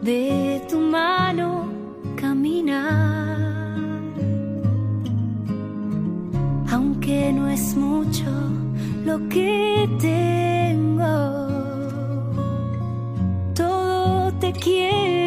de 0.04 0.62
tu 0.69 0.78
mano 0.80 1.65
caminar. 2.15 3.39
Aunque 6.71 7.34
no 7.34 7.49
es 7.49 7.76
mucho 7.76 8.30
lo 9.04 9.17
que 9.30 9.89
tengo, 9.99 11.47
todo 13.56 14.32
te 14.34 14.54
quiero 14.54 15.22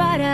para 0.00 0.29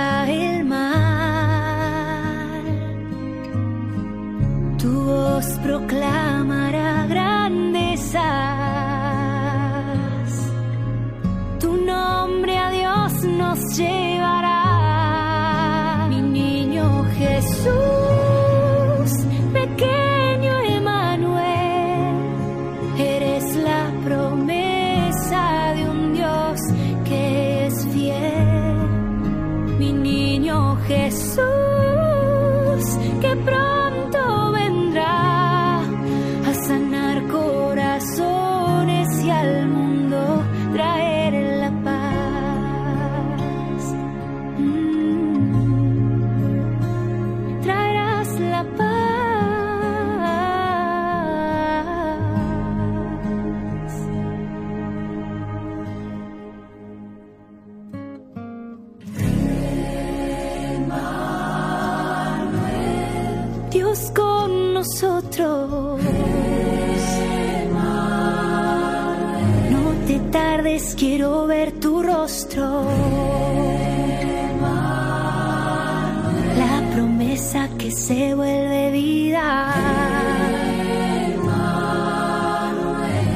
se 77.91 78.35
vuelve 78.35 78.91
vida. 78.91 79.75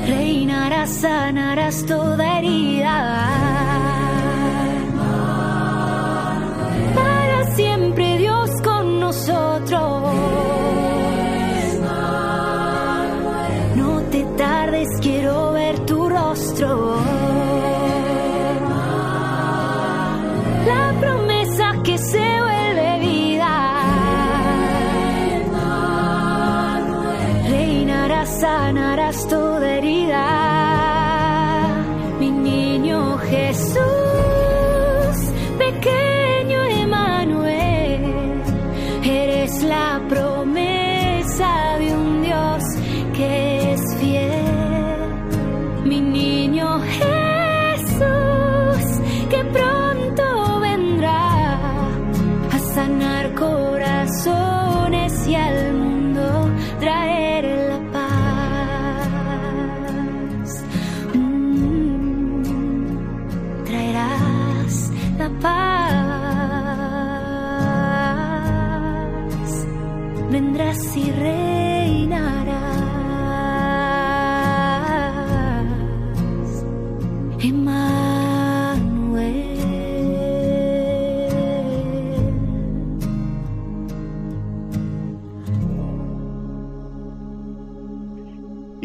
Reinarás, 0.06 0.90
sanarás 0.90 1.84
toda 1.86 2.30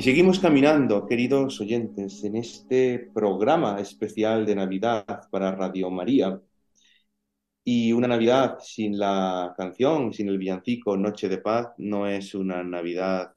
seguimos 0.05 0.37
caminando, 0.37 1.07
queridos 1.07 1.59
oyentes, 1.61 2.23
en 2.23 2.35
este 2.35 3.09
programa 3.11 3.79
especial 3.79 4.45
de 4.45 4.53
Navidad 4.53 5.03
para 5.31 5.55
Radio 5.55 5.89
María. 5.89 6.39
Y 7.63 7.91
una 7.91 8.07
Navidad 8.07 8.59
sin 8.61 8.99
la 8.99 9.55
canción, 9.57 10.13
sin 10.13 10.29
el 10.29 10.37
villancico 10.37 10.95
Noche 10.95 11.27
de 11.27 11.39
Paz, 11.39 11.69
no 11.79 12.07
es 12.07 12.35
una 12.35 12.63
Navidad 12.63 13.33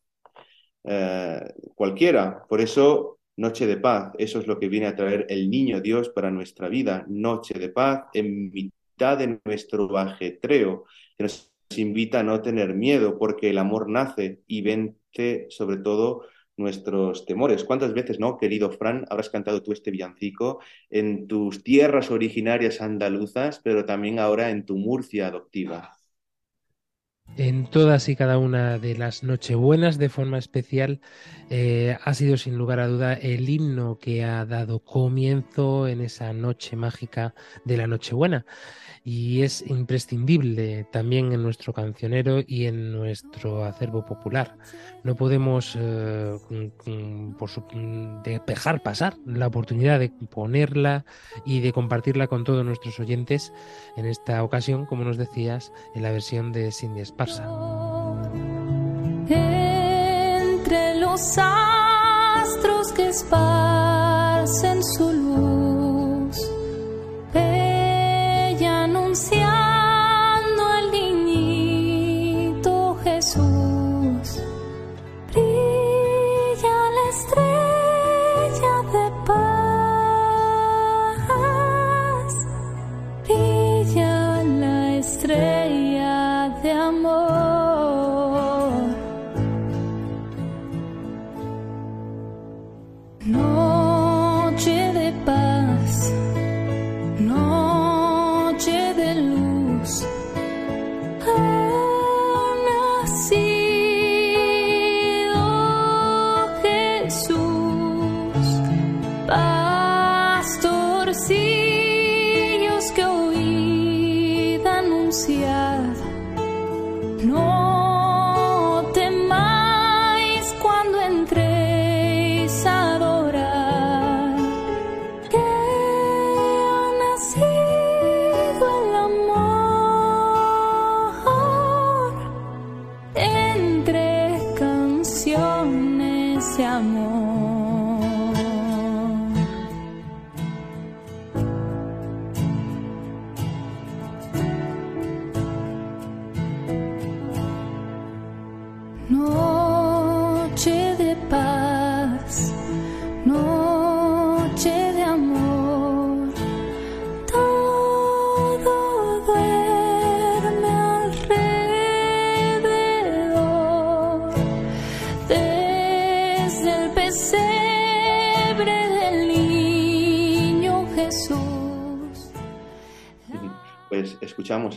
eh, 0.84 1.40
cualquiera. 1.74 2.44
Por 2.46 2.60
eso 2.60 3.18
Noche 3.38 3.66
de 3.66 3.78
paz, 3.78 4.12
eso 4.18 4.38
es 4.38 4.46
lo 4.46 4.58
que 4.58 4.68
viene 4.68 4.88
a 4.88 4.96
traer 4.96 5.24
el 5.30 5.48
niño 5.48 5.80
Dios 5.80 6.10
para 6.10 6.30
nuestra 6.30 6.68
vida, 6.68 7.06
noche 7.08 7.58
de 7.58 7.70
paz 7.70 8.08
en 8.12 8.50
mitad 8.50 9.16
de 9.16 9.40
nuestro 9.42 9.96
ajetreo, 9.96 10.84
que 11.16 11.22
nos 11.24 11.50
invita 11.76 12.20
a 12.20 12.22
no 12.24 12.42
tener 12.42 12.74
miedo 12.74 13.18
porque 13.18 13.48
el 13.48 13.56
amor 13.56 13.88
nace 13.88 14.42
y 14.46 14.60
vence 14.60 15.46
sobre 15.48 15.78
todo 15.78 16.24
nuestros 16.58 17.26
temores. 17.26 17.64
¿Cuántas 17.64 17.94
veces, 17.94 18.18
no, 18.20 18.36
querido 18.38 18.70
Fran, 18.70 19.06
habrás 19.10 19.30
cantado 19.30 19.62
tú 19.62 19.72
este 19.72 19.90
villancico 19.90 20.60
en 20.90 21.26
tus 21.26 21.62
tierras 21.62 22.10
originarias 22.10 22.80
andaluzas, 22.80 23.60
pero 23.62 23.84
también 23.84 24.18
ahora 24.18 24.50
en 24.50 24.64
tu 24.66 24.76
Murcia 24.76 25.28
adoptiva? 25.28 25.97
En 27.36 27.70
todas 27.70 28.08
y 28.08 28.16
cada 28.16 28.38
una 28.38 28.78
de 28.78 28.96
las 28.96 29.22
Nochebuenas, 29.22 29.98
de 29.98 30.08
forma 30.08 30.38
especial, 30.38 31.00
eh, 31.50 31.96
ha 32.02 32.14
sido 32.14 32.36
sin 32.36 32.56
lugar 32.56 32.80
a 32.80 32.88
duda 32.88 33.12
el 33.14 33.48
himno 33.48 33.98
que 33.98 34.24
ha 34.24 34.44
dado 34.44 34.80
comienzo 34.80 35.86
en 35.86 36.00
esa 36.00 36.32
noche 36.32 36.74
mágica 36.74 37.34
de 37.64 37.76
la 37.76 37.86
Nochebuena 37.86 38.44
y 39.08 39.42
es 39.42 39.64
imprescindible 39.66 40.84
también 40.92 41.32
en 41.32 41.42
nuestro 41.42 41.72
cancionero 41.72 42.40
y 42.46 42.66
en 42.66 42.92
nuestro 42.92 43.64
acervo 43.64 44.04
popular. 44.04 44.56
No 45.02 45.14
podemos 45.16 45.78
eh, 45.80 46.36
dejar 48.46 48.82
pasar 48.82 49.16
la 49.24 49.46
oportunidad 49.46 49.98
de 49.98 50.10
ponerla 50.10 51.06
y 51.46 51.60
de 51.60 51.72
compartirla 51.72 52.26
con 52.26 52.44
todos 52.44 52.64
nuestros 52.66 53.00
oyentes 53.00 53.50
en 53.96 54.04
esta 54.04 54.42
ocasión, 54.42 54.84
como 54.84 55.04
nos 55.04 55.16
decías, 55.16 55.72
en 55.94 56.02
la 56.02 56.10
versión 56.10 56.52
de 56.52 56.70
Cindy 56.70 57.00
Entre 59.28 60.94
los 61.00 61.36
astros 61.36 62.92
que 62.92 63.08
esparcen 63.08 64.84
su 64.84 65.07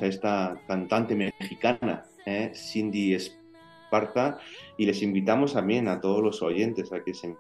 a 0.02 0.08
esta 0.08 0.62
cantante 0.68 1.16
mexicana, 1.16 2.04
¿eh? 2.26 2.52
Cindy 2.54 3.14
Esparza, 3.14 4.38
y 4.78 4.86
les 4.86 5.02
invitamos 5.02 5.54
también 5.54 5.88
a 5.88 6.02
todos 6.02 6.24
los 6.24 6.42
oyentes 6.42 6.92
a 6.94 7.04
que 7.04 7.14
se 7.14 7.36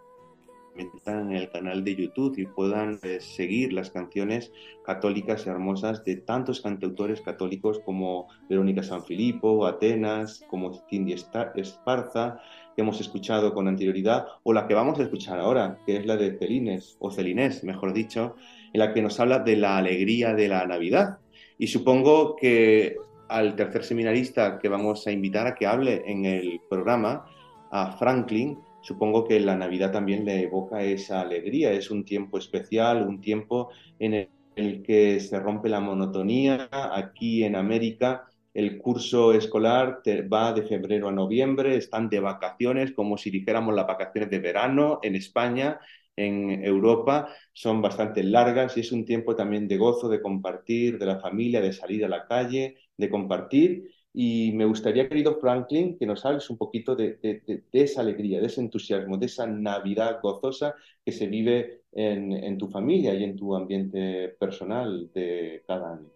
metan 0.76 1.32
en 1.32 1.38
el 1.38 1.49
canal 1.49 1.84
de 1.84 1.95
YouTube 1.95 2.38
y 2.38 2.45
puedan 2.45 2.99
eh, 3.03 3.20
seguir 3.20 3.74
las 3.74 3.89
canciones 3.89 4.51
católicas 4.86 5.45
hermosas 5.47 6.03
de 6.05 6.18
tantos 6.18 6.62
cantautores 6.62 7.22
católicos 7.22 7.80
como 7.86 8.28
Verónica 8.49 8.84
Sanfilippo, 8.84 9.66
Atenas, 9.66 10.45
como 10.49 10.74
Cindy 10.89 11.14
Esparza, 11.14 12.39
que 12.76 12.82
hemos 12.82 13.01
escuchado 13.01 13.53
con 13.53 13.68
anterioridad, 13.68 14.26
o 14.43 14.53
la 14.53 14.68
que 14.68 14.74
vamos 14.74 14.99
a 14.99 15.03
escuchar 15.03 15.39
ahora, 15.39 15.78
que 15.86 15.97
es 15.97 16.05
la 16.05 16.16
de 16.16 16.38
Celines, 16.38 16.95
o 16.99 17.12
Celinés, 17.12 17.64
mejor 17.64 17.93
dicho, 17.93 18.36
en 18.74 18.80
la 18.80 18.93
que 18.93 19.01
nos 19.01 19.20
habla 19.20 19.39
de 19.39 19.57
la 19.57 19.78
alegría 19.78 20.34
de 20.34 20.47
la 20.47 20.66
Navidad. 20.66 21.20
Y 21.62 21.68
supongo 21.68 22.36
que 22.36 22.95
al 23.30 23.55
tercer 23.55 23.84
seminarista 23.84 24.57
que 24.57 24.68
vamos 24.68 25.05
a 25.05 25.12
invitar 25.12 25.45
a 25.45 25.53
que 25.53 25.68
hable 25.68 26.01
en 26.07 26.26
el 26.26 26.59
programa, 26.68 27.28
a 27.70 27.91
Franklin, 27.99 28.57
supongo 28.82 29.28
que 29.28 29.39
la 29.39 29.55
Navidad 29.55 29.91
también 29.91 30.26
le 30.26 30.41
evoca 30.41 30.82
esa 30.82 31.22
alegría. 31.22 31.72
Es 31.72 31.91
un 31.91 32.03
tiempo 32.03 32.39
especial, 32.39 33.07
un 33.07 33.22
tiempo 33.22 33.70
en 33.99 34.28
el, 34.55 34.82
que 34.82 35.20
se 35.20 35.39
rompe 35.39 35.70
la 35.70 35.80
monotonía. 35.80 36.68
Aquí 36.72 37.43
en 37.43 37.55
América 37.55 38.26
el 38.55 38.80
curso 38.80 39.32
escolar 39.32 40.01
va 40.34 40.53
de 40.53 40.64
febrero 40.64 41.09
a 41.09 41.12
noviembre, 41.12 41.76
están 41.76 42.09
de 42.09 42.22
vacaciones, 42.22 42.91
como 42.91 43.20
si 43.20 43.30
dijéramos 43.30 43.76
las 43.76 43.86
vacaciones 43.86 44.32
de 44.32 44.39
verano 44.39 44.99
en 45.03 45.16
España, 45.16 45.80
en 46.16 46.64
Europa, 46.66 47.30
son 47.53 47.82
bastante 47.82 48.24
largas 48.24 48.78
y 48.78 48.82
es 48.82 48.91
un 48.91 49.05
tiempo 49.05 49.36
también 49.36 49.68
de 49.68 49.78
gozo, 49.78 50.09
de 50.09 50.22
compartir, 50.22 50.99
de 50.99 51.05
la 51.05 51.20
familia, 51.20 51.62
de 51.62 51.74
salir 51.74 52.05
a 52.05 52.09
la 52.09 52.28
calle, 52.28 52.78
de 52.97 53.09
compartir. 53.09 53.91
Y 54.14 54.51
me 54.53 54.66
gustaría, 54.66 55.07
querido 55.07 55.39
Franklin, 55.39 55.97
que 55.97 56.05
nos 56.05 56.26
hables 56.26 56.49
un 56.49 56.57
poquito 56.57 56.95
de, 56.95 57.16
de- 57.24 57.41
de- 57.47 57.64
de 57.72 57.82
esa 57.84 58.01
alegría, 58.01 58.39
de 58.41 58.47
ese 58.47 58.62
entusiasmo, 58.62 59.18
de 59.18 59.28
esa 59.28 59.47
Navidad 59.47 60.20
gozosa 60.22 60.76
que 61.05 61.12
se 61.14 61.28
vive 61.28 61.84
en, 61.93 62.32
en 62.34 62.57
tu 62.57 62.68
familia 62.70 63.14
y 63.14 63.24
en 63.24 63.36
tu 63.38 63.55
ambiente 63.55 64.36
personal 64.39 65.09
de 65.14 65.64
cada 65.66 65.93
año. 65.93 66.09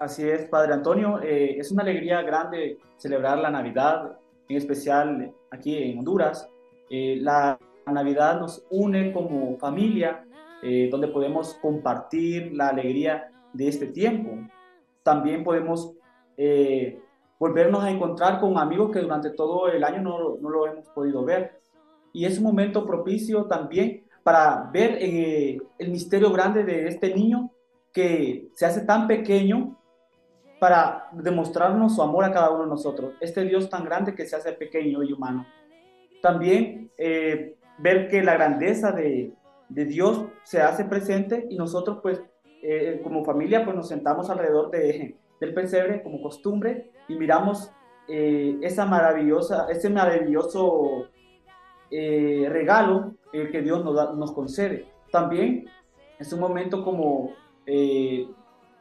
Así 0.00 0.28
es, 0.28 0.48
Padre 0.48 0.72
Antonio. 0.74 1.20
Eh, 1.22 1.58
es 1.58 1.70
una 1.70 1.82
alegría 1.82 2.22
grande 2.22 2.78
celebrar 2.96 3.38
la 3.38 3.50
Navidad, 3.50 4.18
en 4.48 4.56
especial 4.56 5.32
aquí 5.50 5.76
en 5.76 5.98
Honduras. 5.98 6.48
Eh, 6.88 7.18
la 7.20 7.58
Navidad 7.90 8.40
nos 8.40 8.66
une 8.70 9.12
como 9.12 9.58
familia, 9.58 10.24
eh, 10.62 10.88
donde 10.90 11.08
podemos 11.08 11.54
compartir 11.54 12.52
la 12.52 12.68
alegría 12.68 13.30
de 13.52 13.68
este 13.68 13.86
tiempo. 13.86 14.30
También 15.02 15.42
podemos 15.44 15.92
eh, 16.36 17.00
volvernos 17.38 17.82
a 17.82 17.90
encontrar 17.90 18.40
con 18.40 18.58
amigos 18.58 18.90
que 18.90 19.00
durante 19.00 19.30
todo 19.30 19.68
el 19.68 19.82
año 19.84 20.02
no, 20.02 20.36
no 20.40 20.50
lo 20.50 20.66
hemos 20.66 20.88
podido 20.88 21.24
ver. 21.24 21.60
Y 22.12 22.24
es 22.24 22.38
un 22.38 22.44
momento 22.44 22.86
propicio 22.86 23.44
también 23.46 24.04
para 24.22 24.68
ver 24.72 24.98
eh, 25.00 25.58
el 25.78 25.90
misterio 25.90 26.30
grande 26.32 26.64
de 26.64 26.88
este 26.88 27.14
niño 27.14 27.50
que 27.92 28.48
se 28.54 28.66
hace 28.66 28.82
tan 28.82 29.06
pequeño 29.06 29.76
para 30.58 31.08
demostrarnos 31.12 31.96
su 31.96 32.02
amor 32.02 32.24
a 32.24 32.32
cada 32.32 32.50
uno 32.50 32.64
de 32.64 32.68
nosotros. 32.68 33.14
Este 33.20 33.44
Dios 33.44 33.70
tan 33.70 33.84
grande 33.84 34.14
que 34.14 34.26
se 34.26 34.36
hace 34.36 34.52
pequeño 34.52 35.02
y 35.02 35.12
humano. 35.12 35.46
También 36.20 36.90
eh, 36.98 37.56
ver 37.80 38.08
que 38.08 38.22
la 38.22 38.34
grandeza 38.34 38.92
de, 38.92 39.32
de, 39.68 39.84
Dios 39.84 40.24
se 40.42 40.60
hace 40.60 40.84
presente 40.84 41.46
y 41.48 41.56
nosotros 41.56 41.98
pues 42.02 42.22
eh, 42.62 43.00
como 43.02 43.24
familia 43.24 43.64
pues 43.64 43.76
nos 43.76 43.88
sentamos 43.88 44.28
alrededor 44.30 44.70
de, 44.70 45.16
del 45.40 45.54
pesebre 45.54 46.02
como 46.02 46.20
costumbre 46.22 46.90
y 47.08 47.14
miramos 47.14 47.72
eh, 48.08 48.58
esa 48.62 48.84
maravillosa, 48.86 49.66
ese 49.70 49.88
maravilloso 49.88 51.08
eh, 51.90 52.46
regalo 52.50 53.14
que 53.32 53.62
Dios 53.62 53.84
nos, 53.84 53.94
da- 53.94 54.12
nos 54.12 54.32
concede. 54.32 54.86
También 55.12 55.66
es 56.18 56.32
un 56.32 56.40
momento 56.40 56.84
como 56.84 57.30
eh, 57.66 58.26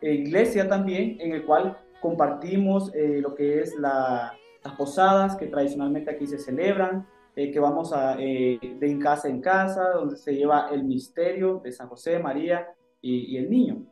iglesia 0.02 0.68
también, 0.68 1.18
en 1.22 1.34
el 1.34 1.46
cual 1.46 1.78
compartimos 2.02 2.92
lo 2.96 3.36
que 3.36 3.62
es 3.62 3.76
la- 3.76 4.34
las 4.64 4.74
posadas 4.76 5.36
que 5.36 5.46
tradicionalmente 5.48 6.12
aquí 6.12 6.26
se 6.28 6.38
celebran, 6.40 7.08
eh, 7.36 7.52
que 7.52 7.60
vamos 7.60 7.94
a, 7.94 8.18
eh, 8.20 8.60
de 8.80 9.00
casa 9.00 9.30
en 9.30 9.42
casa, 9.42 9.92
donde 9.92 10.18
se 10.18 10.36
lleva 10.36 10.70
el 10.72 10.84
misterio 10.84 11.62
de 11.64 11.72
San 11.72 11.88
José, 11.88 12.20
María 12.20 12.68
y, 13.02 13.34
y 13.34 13.38
el 13.38 13.50
niño. 13.50 13.86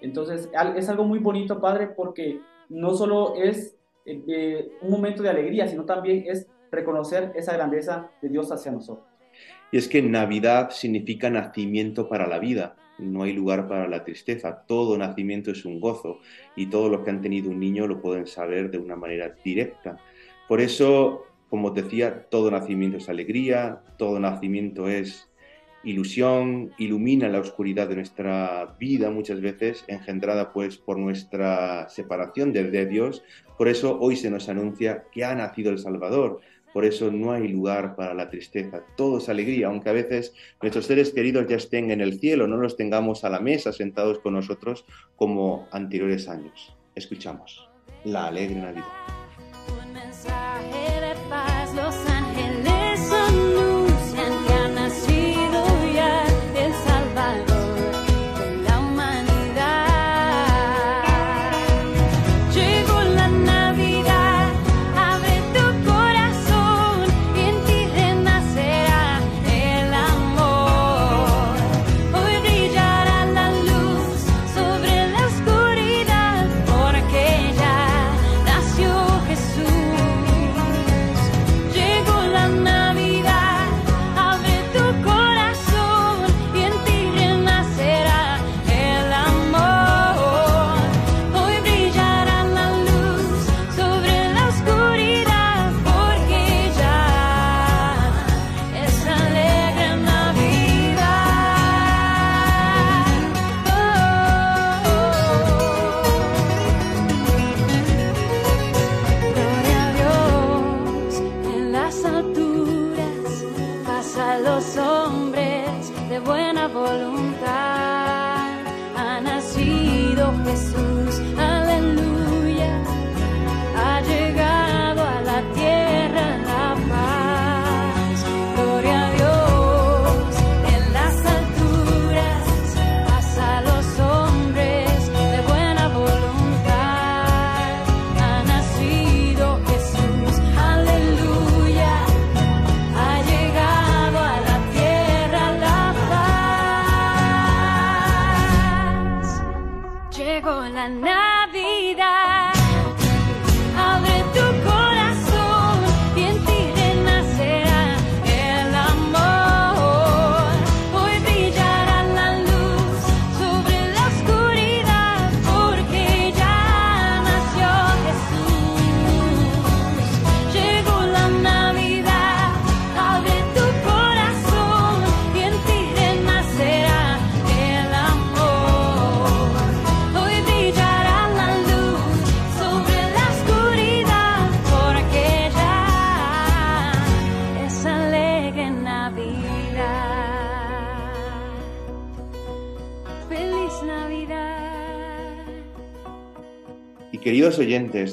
Entonces, 0.00 0.50
es 0.76 0.88
algo 0.88 1.04
muy 1.04 1.18
bonito, 1.18 1.60
Padre, 1.60 1.88
porque 1.88 2.40
no 2.68 2.94
solo 2.94 3.34
es 3.36 3.76
eh, 4.04 4.70
un 4.82 4.90
momento 4.90 5.22
de 5.22 5.30
alegría, 5.30 5.66
sino 5.66 5.84
también 5.84 6.24
es 6.26 6.46
reconocer 6.70 7.32
esa 7.34 7.54
grandeza 7.54 8.10
de 8.22 8.28
Dios 8.28 8.50
hacia 8.52 8.72
nosotros. 8.72 9.06
Y 9.72 9.78
es 9.78 9.88
que 9.88 10.00
Navidad 10.00 10.70
significa 10.70 11.28
nacimiento 11.28 12.08
para 12.08 12.26
la 12.26 12.38
vida, 12.38 12.76
no 12.98 13.24
hay 13.24 13.32
lugar 13.32 13.68
para 13.68 13.88
la 13.88 14.04
tristeza, 14.04 14.64
todo 14.66 14.96
nacimiento 14.96 15.50
es 15.50 15.64
un 15.64 15.80
gozo 15.80 16.20
y 16.54 16.66
todos 16.66 16.90
los 16.90 17.02
que 17.02 17.10
han 17.10 17.20
tenido 17.20 17.50
un 17.50 17.60
niño 17.60 17.86
lo 17.86 18.00
pueden 18.00 18.26
saber 18.26 18.70
de 18.70 18.78
una 18.78 18.96
manera 18.96 19.34
directa. 19.44 19.98
Por 20.48 20.60
eso, 20.60 21.24
como 21.48 21.68
os 21.68 21.74
decía, 21.74 22.26
todo 22.30 22.50
nacimiento 22.50 22.96
es 22.98 23.08
alegría, 23.08 23.82
todo 23.96 24.18
nacimiento 24.18 24.88
es 24.88 25.28
ilusión, 25.86 26.72
ilumina 26.78 27.28
la 27.28 27.38
oscuridad 27.38 27.88
de 27.88 27.94
nuestra 27.94 28.76
vida 28.78 29.10
muchas 29.10 29.40
veces, 29.40 29.84
engendrada 29.86 30.52
pues 30.52 30.76
por 30.78 30.98
nuestra 30.98 31.88
separación 31.88 32.52
de, 32.52 32.86
Dios. 32.86 33.22
Por 33.56 33.68
eso 33.68 33.98
hoy 34.00 34.16
se 34.16 34.30
nos 34.30 34.48
anuncia 34.48 35.04
que 35.12 35.24
ha 35.24 35.34
nacido 35.34 35.70
el 35.70 35.78
Salvador. 35.78 36.40
Por 36.72 36.84
eso 36.84 37.10
no 37.10 37.32
hay 37.32 37.48
lugar 37.48 37.94
para 37.94 38.12
la 38.12 38.28
tristeza, 38.28 38.82
todo 38.96 39.18
es 39.18 39.30
alegría, 39.30 39.68
aunque 39.68 39.88
a 39.88 39.94
veces 39.94 40.34
nuestros 40.60 40.84
seres 40.84 41.10
queridos 41.10 41.46
ya 41.48 41.56
estén 41.56 41.90
en 41.90 42.02
el 42.02 42.18
cielo, 42.18 42.46
no 42.46 42.58
los 42.58 42.76
tengamos 42.76 43.24
a 43.24 43.30
la 43.30 43.40
mesa 43.40 43.72
sentados 43.72 44.18
con 44.18 44.34
nosotros 44.34 44.84
como 45.14 45.68
anteriores 45.70 46.28
años. 46.28 46.76
Escuchamos 46.94 47.66
la 48.04 48.26
alegre 48.26 48.56
Navidad. 48.56 49.25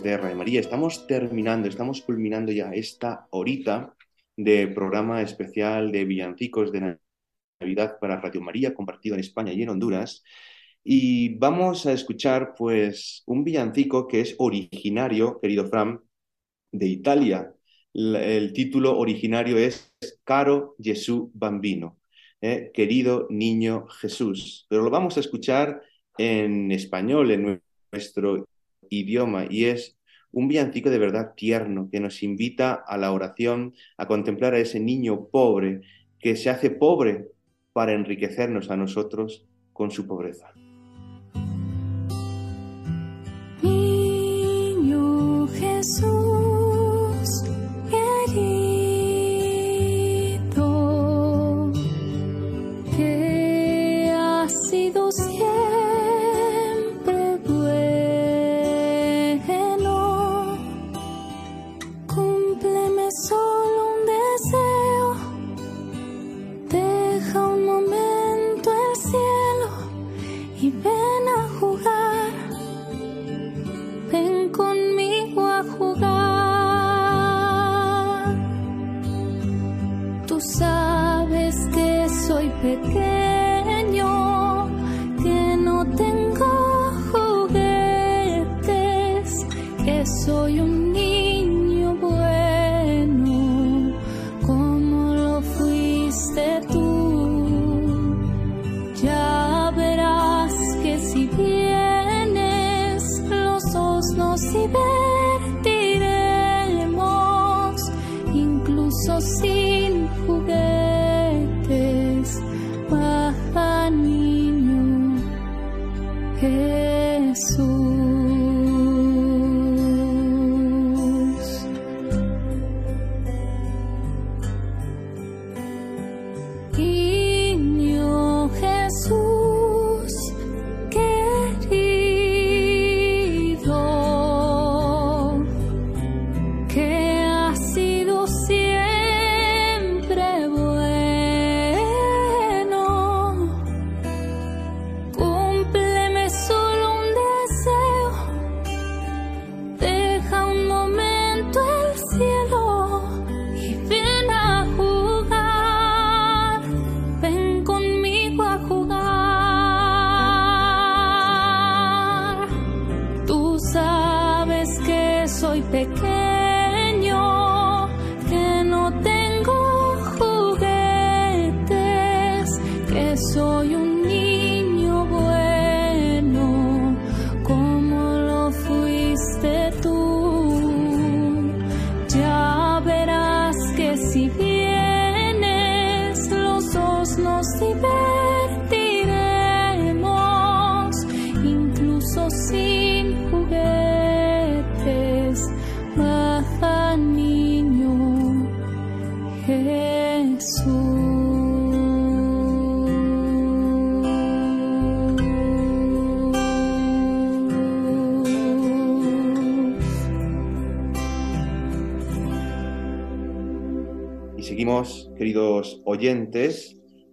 De 0.02 0.18
Radio 0.18 0.36
María, 0.36 0.60
estamos 0.60 1.06
terminando, 1.06 1.68
estamos 1.68 2.02
culminando 2.02 2.52
ya 2.52 2.72
esta 2.72 3.28
horita 3.30 3.94
de 4.36 4.68
programa 4.68 5.22
especial 5.22 5.92
de 5.92 6.06
villancicos 6.06 6.72
de 6.72 6.98
Navidad 7.60 8.00
para 8.02 8.20
Radio 8.20 8.42
María 8.42 8.74
compartido 8.74 9.14
en 9.14 9.22
España 9.22 9.54
y 9.54 9.62
en 9.62 9.70
Honduras. 9.70 10.24
Y 10.84 11.36
vamos 11.36 11.86
a 11.86 11.94
escuchar 11.94 12.56
pues 12.58 13.22
un 13.28 13.44
villancico 13.44 14.08
que 14.08 14.22
es 14.22 14.36
originario, 14.40 15.40
querido 15.40 15.68
Fran, 15.68 16.02
de 16.72 16.88
Italia. 16.88 17.54
El 17.94 18.52
título 18.54 18.98
originario 18.98 19.58
es 19.60 19.94
Caro 20.24 20.76
Gesù 20.80 21.30
Bambino, 21.36 22.00
¿eh? 22.42 22.72
querido 22.74 23.28
niño 23.30 23.86
Jesús. 23.88 24.66
Pero 24.70 24.82
lo 24.82 24.90
vamos 24.90 25.18
a 25.18 25.20
escuchar 25.20 25.84
en 26.18 26.72
español, 26.72 27.30
en 27.32 27.62
nuestro 27.92 28.48
idioma, 28.90 29.46
y 29.50 29.66
es 29.66 29.98
un 30.32 30.48
villancico 30.48 30.90
de 30.90 30.98
verdad 30.98 31.34
tierno 31.36 31.90
que 31.92 32.00
nos 32.00 32.24
invita 32.24 32.74
a 32.74 32.98
la 32.98 33.12
oración, 33.12 33.74
a 33.98 34.08
contemplar 34.08 34.54
a 34.54 34.60
ese 34.60 34.80
niño 34.80 35.28
pobre 35.28 35.82
que 36.20 36.36
se 36.36 36.50
hace 36.50 36.72
pobre 36.72 37.28
para 37.74 37.94
enriquecernos 37.94 38.70
a 38.72 38.78
nosotros 38.78 39.46
con 39.74 39.92
su 39.92 40.08
pobreza. 40.08 40.52
Niño 43.62 45.48
Jesús 45.48 46.33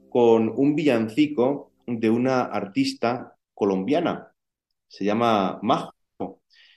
con 0.08 0.52
un 0.56 0.74
villancico 0.74 1.72
de 1.86 2.10
una 2.10 2.42
artista 2.42 3.36
colombiana. 3.54 4.32
Se 4.88 5.04
llama 5.04 5.60
Majo 5.62 5.94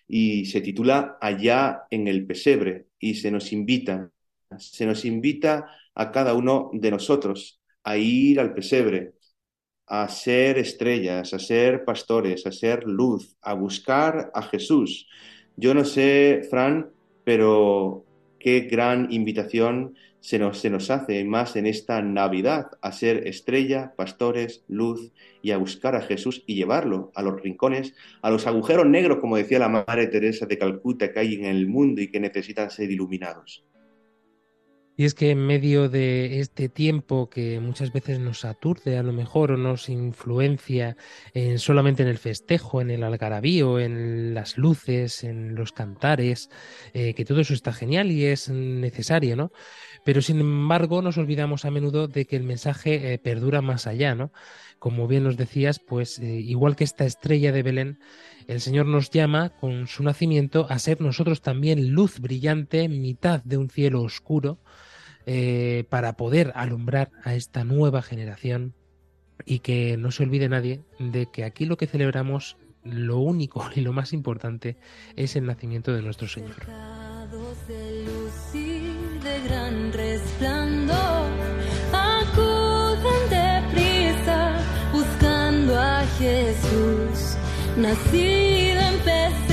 y 0.08 0.46
se 0.46 0.62
titula 0.62 1.18
Allá 1.20 1.84
en 1.90 2.08
el 2.08 2.26
pesebre 2.26 2.88
y 3.00 3.16
se 3.16 3.32
nos 3.32 3.52
invita, 3.52 4.12
se 4.58 4.86
nos 4.86 5.06
invita 5.06 5.68
a 5.96 6.12
cada 6.12 6.34
uno 6.34 6.70
de 6.74 6.92
nosotros 6.92 7.60
a 7.84 7.98
ir 7.98 8.40
al 8.40 8.54
pesebre, 8.54 9.14
a 9.88 10.08
ser 10.08 10.58
estrellas, 10.60 11.34
a 11.34 11.40
ser 11.40 11.84
pastores, 11.84 12.46
a 12.46 12.52
ser 12.52 12.84
luz, 12.86 13.36
a 13.42 13.54
buscar 13.54 14.32
a 14.34 14.44
Jesús. 14.44 15.08
Yo 15.58 15.74
no 15.74 15.84
sé, 15.84 16.48
Fran, 16.50 16.92
pero 17.24 18.06
qué 18.40 18.62
gran 18.62 19.12
invitación 19.12 19.96
se 20.24 20.40
nos, 20.40 20.60
se 20.60 20.70
nos 20.70 20.90
hace 20.90 21.22
más 21.26 21.58
en 21.58 21.68
esta 21.68 22.02
Navidad 22.02 22.68
a 22.82 22.94
ser 22.94 23.28
estrella, 23.28 23.94
pastores, 23.98 24.64
luz 24.70 25.12
y 25.42 25.52
a 25.52 25.58
buscar 25.58 25.98
a 25.98 26.02
Jesús 26.02 26.46
y 26.48 26.56
llevarlo 26.56 27.12
a 27.14 27.22
los 27.22 27.42
rincones, 27.42 27.94
a 28.22 28.32
los 28.32 28.48
agujeros 28.48 28.86
negros, 28.86 29.18
como 29.20 29.36
decía 29.36 29.60
la 29.60 29.68
Madre 29.68 30.08
Teresa 30.08 30.46
de 30.46 30.58
Calcuta, 30.58 31.12
que 31.12 31.20
hay 31.20 31.34
en 31.34 31.44
el 31.44 31.68
mundo 31.68 32.02
y 32.02 32.10
que 32.10 32.22
necesitan 32.22 32.70
ser 32.70 32.90
iluminados. 32.90 33.66
Y 34.96 35.06
es 35.06 35.16
que 35.16 35.32
en 35.32 35.40
medio 35.40 35.90
de 35.90 36.40
este 36.40 36.70
tiempo 36.70 37.30
que 37.30 37.60
muchas 37.60 37.92
veces 37.92 38.20
nos 38.20 38.46
aturde 38.46 38.98
a 38.98 39.04
lo 39.04 39.12
mejor 39.12 39.52
o 39.52 39.58
nos 39.58 39.90
influencia 39.90 40.98
en, 41.34 41.58
solamente 41.58 42.04
en 42.04 42.10
el 42.10 42.20
festejo, 42.20 42.80
en 42.80 42.92
el 42.92 43.04
algarabío, 43.04 43.80
en 43.80 44.36
las 44.36 44.58
luces, 44.58 45.24
en 45.24 45.56
los 45.56 45.72
cantares, 45.72 46.50
eh, 46.94 47.16
que 47.16 47.26
todo 47.26 47.42
eso 47.42 47.56
está 47.56 47.74
genial 47.74 48.12
y 48.12 48.26
es 48.26 48.50
necesario, 48.50 49.36
¿no? 49.36 49.52
Pero 50.06 50.22
sin 50.22 50.40
embargo 50.40 51.02
nos 51.02 51.18
olvidamos 51.18 51.66
a 51.66 51.72
menudo 51.72 52.08
de 52.08 52.26
que 52.26 52.36
el 52.36 52.44
mensaje 52.44 53.14
eh, 53.14 53.18
perdura 53.18 53.62
más 53.62 53.88
allá, 53.88 54.16
¿no? 54.16 54.32
Como 54.78 55.08
bien 55.08 55.24
nos 55.24 55.38
decías, 55.38 55.80
pues 55.80 56.20
eh, 56.20 56.26
igual 56.26 56.76
que 56.76 56.84
esta 56.84 57.06
estrella 57.06 57.52
de 57.52 57.64
Belén, 57.64 58.00
el 58.48 58.62
Señor 58.62 58.86
nos 58.86 59.10
llama 59.10 59.50
con 59.50 59.88
su 59.88 60.04
nacimiento 60.04 60.68
a 60.70 60.80
ser 60.80 61.02
nosotros 61.02 61.42
también 61.42 61.94
luz 61.94 62.20
brillante 62.20 62.88
mitad 62.90 63.44
de 63.44 63.58
un 63.58 63.70
cielo 63.70 64.02
oscuro 64.02 64.60
eh, 65.26 65.86
para 65.90 66.18
poder 66.18 66.52
alumbrar 66.56 67.12
a 67.24 67.36
esta 67.36 67.64
nueva 67.64 68.02
generación 68.02 68.74
y 69.46 69.60
que 69.60 69.96
no 69.98 70.12
se 70.12 70.24
olvide 70.24 70.50
nadie 70.50 70.82
de 71.00 71.28
que 71.32 71.44
aquí 71.46 71.66
lo 71.66 71.78
que 71.78 71.88
celebramos, 71.88 72.58
lo 72.84 73.20
único 73.20 73.66
y 73.76 73.82
lo 73.82 73.94
más 73.94 74.14
importante 74.14 74.78
es 75.16 75.36
el 75.36 75.46
nacimiento 75.46 75.94
de 75.94 76.02
nuestro 76.02 76.28
Señor. 76.28 76.56
Buscando 84.92 85.80
a 85.80 86.06
Jesús, 86.20 87.33
nacido 87.78 88.82
en 88.82 88.98
pesebre 89.00 89.53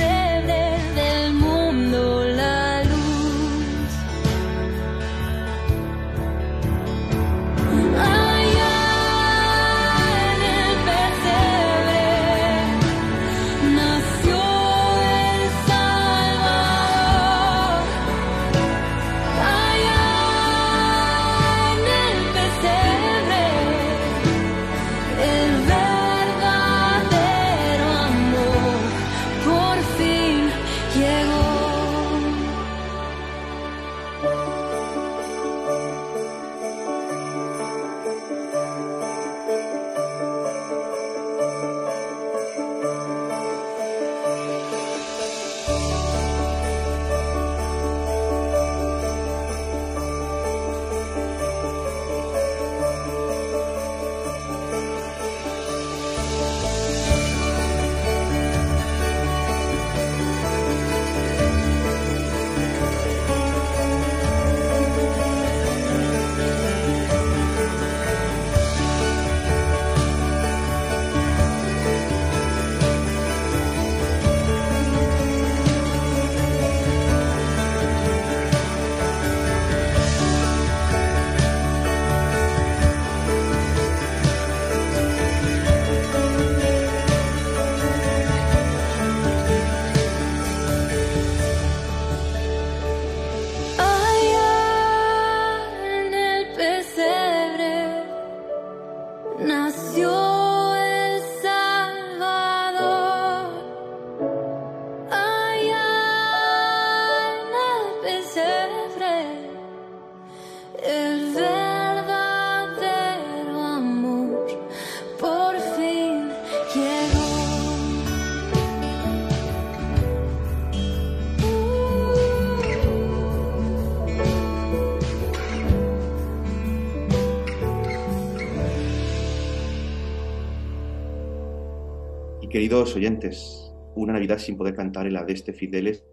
queridos 132.61 132.95
oyentes, 132.95 133.73
una 133.95 134.13
Navidad 134.13 134.37
sin 134.37 134.55
poder 134.55 134.75
cantar 134.75 135.07
el 135.07 135.15
Adeste 135.15 135.51
Fideles 135.51 136.05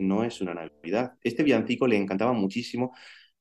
no 0.00 0.24
es 0.24 0.40
una 0.40 0.52
Navidad. 0.52 1.12
Este 1.22 1.44
villancico 1.44 1.86
le 1.86 1.96
encantaba 1.96 2.32
muchísimo, 2.32 2.92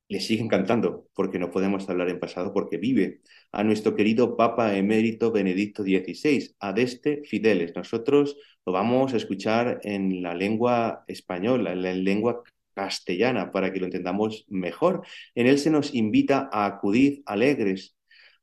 le 0.08 0.20
sigue 0.20 0.44
encantando, 0.44 1.08
porque 1.16 1.40
no 1.40 1.50
podemos 1.50 1.90
hablar 1.90 2.10
en 2.10 2.20
pasado 2.20 2.54
porque 2.54 2.78
vive, 2.78 3.22
a 3.52 3.64
nuestro 3.64 3.96
querido 3.96 4.38
Papa 4.38 4.78
Emérito 4.78 5.32
Benedicto 5.32 5.82
XVI, 5.82 6.56
Adeste 6.60 7.24
Fideles. 7.26 7.76
Nosotros 7.76 8.38
lo 8.64 8.74
vamos 8.74 9.16
a 9.16 9.18
escuchar 9.18 9.80
en 9.82 10.22
la 10.22 10.36
lengua 10.36 11.04
española, 11.08 11.72
en 11.72 11.82
la 11.82 11.96
lengua 11.96 12.44
castellana, 12.76 13.52
para 13.52 13.74
que 13.74 13.80
lo 13.80 13.86
entendamos 13.86 14.46
mejor. 14.50 15.02
En 15.34 15.48
él 15.48 15.58
se 15.58 15.72
nos 15.72 15.96
invita 15.96 16.48
a 16.54 16.68
acudir 16.68 17.24
alegres 17.26 17.98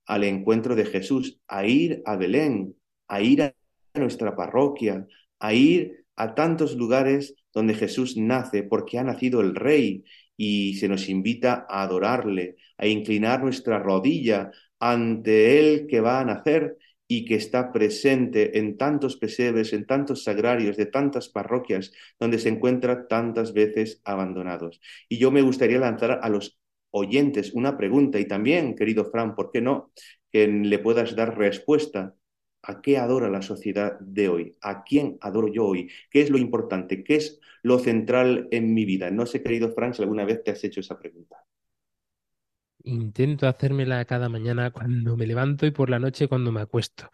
al 0.07 0.25
encuentro 0.25 0.75
de 0.75 0.87
Jesús, 0.87 1.39
a 1.47 1.65
ir 1.67 2.03
a 2.05 2.17
Belén, 2.17 2.75
a 3.07 3.23
ir 3.23 3.43
a 3.43 3.55
nuestra 3.99 4.37
parroquia, 4.37 5.07
a 5.39 5.55
ir 5.55 6.05
a 6.17 6.35
tantos 6.35 6.77
lugares 6.77 7.35
donde 7.53 7.75
Jesús 7.75 8.17
nace, 8.17 8.63
porque 8.63 8.99
ha 8.99 9.05
nacido 9.05 9.41
el 9.41 9.55
Rey 9.55 10.05
y 10.37 10.75
se 10.75 10.89
nos 10.89 11.09
invita 11.09 11.67
a 11.69 11.83
adorarle, 11.83 12.57
a 12.77 12.87
inclinar 12.87 13.43
nuestra 13.43 13.79
rodilla 13.79 14.51
ante 14.79 15.59
Él 15.59 15.87
que 15.89 16.01
va 16.01 16.21
a 16.21 16.25
nacer 16.25 16.77
y 17.09 17.25
que 17.25 17.37
está 17.37 17.73
presente 17.73 18.59
en 18.59 18.77
tantos 18.77 19.17
pesebres, 19.17 19.73
en 19.73 19.87
tantos 19.87 20.25
sagrarios 20.25 20.77
de 20.77 20.87
tantas 20.87 21.29
parroquias, 21.29 21.93
donde 22.21 22.39
se 22.39 22.51
encuentra 22.51 23.09
tantas 23.09 23.55
veces 23.55 24.01
abandonados. 24.05 24.81
Y 25.09 25.19
yo 25.19 25.31
me 25.31 25.43
gustaría 25.43 25.79
lanzar 25.79 26.21
a 26.23 26.29
los 26.29 26.59
oyentes 26.91 27.53
una 27.55 27.77
pregunta 27.79 28.19
y 28.21 28.27
también, 28.27 28.77
querido 28.77 29.07
Fran, 29.11 29.35
¿por 29.35 29.51
qué 29.51 29.61
no? 29.63 29.91
Que 30.31 30.47
le 30.47 30.79
puedas 30.79 31.17
dar 31.17 31.37
respuesta. 31.39 32.15
¿A 32.63 32.81
qué 32.83 32.99
adora 32.99 33.29
la 33.31 33.43
sociedad 33.43 33.99
de 34.01 34.29
hoy? 34.29 34.57
¿A 34.61 34.85
quién 34.85 35.19
adoro 35.21 35.49
yo 35.49 35.67
hoy? 35.67 35.91
¿Qué 36.11 36.21
es 36.23 36.31
lo 36.31 36.39
importante? 36.39 37.03
¿Qué 37.03 37.17
es 37.17 37.41
lo 37.63 37.79
central 37.81 38.49
en 38.53 38.75
mi 38.75 38.85
vida? 38.85 39.11
No 39.11 39.27
sé, 39.27 39.43
querido 39.43 39.73
Fran, 39.73 39.95
si 39.95 40.03
alguna 40.03 40.25
vez 40.25 40.45
te 40.45 40.53
has 40.53 40.63
hecho 40.65 40.81
esa 40.81 40.99
pregunta. 40.99 41.48
Intento 42.85 43.49
hacérmela 43.49 44.05
cada 44.05 44.29
mañana 44.29 44.71
cuando 44.71 45.17
me 45.17 45.27
levanto 45.27 45.67
y 45.67 45.73
por 45.73 45.91
la 45.91 45.99
noche 45.99 46.29
cuando 46.29 46.53
me 46.53 46.61
acuesto. 46.61 47.11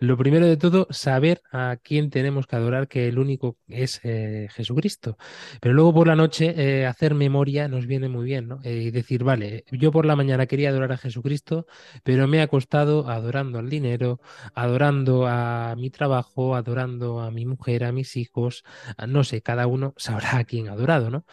Lo 0.00 0.16
primero 0.16 0.46
de 0.46 0.56
todo, 0.56 0.88
saber 0.90 1.40
a 1.52 1.78
quién 1.82 2.10
tenemos 2.10 2.46
que 2.46 2.56
adorar, 2.56 2.88
que 2.88 3.08
el 3.08 3.18
único 3.18 3.56
es 3.68 4.00
eh, 4.02 4.48
Jesucristo. 4.50 5.16
Pero 5.60 5.72
luego 5.72 5.94
por 5.94 6.08
la 6.08 6.16
noche 6.16 6.54
eh, 6.56 6.86
hacer 6.86 7.14
memoria 7.14 7.68
nos 7.68 7.86
viene 7.86 8.08
muy 8.08 8.24
bien, 8.24 8.48
¿no? 8.48 8.60
Eh, 8.64 8.74
y 8.74 8.90
decir, 8.90 9.22
vale, 9.22 9.64
yo 9.70 9.92
por 9.92 10.04
la 10.04 10.16
mañana 10.16 10.46
quería 10.46 10.70
adorar 10.70 10.92
a 10.92 10.98
Jesucristo, 10.98 11.66
pero 12.02 12.26
me 12.26 12.38
he 12.38 12.42
acostado 12.42 13.08
adorando 13.08 13.60
al 13.60 13.70
dinero, 13.70 14.20
adorando 14.54 15.26
a 15.28 15.74
mi 15.76 15.90
trabajo, 15.90 16.56
adorando 16.56 17.20
a 17.20 17.30
mi 17.30 17.46
mujer, 17.46 17.84
a 17.84 17.92
mis 17.92 18.16
hijos, 18.16 18.64
no 19.06 19.22
sé, 19.24 19.42
cada 19.42 19.66
uno 19.68 19.94
sabrá 19.96 20.38
a 20.38 20.44
quién 20.44 20.68
ha 20.68 20.72
adorado, 20.72 21.08
¿no? 21.08 21.24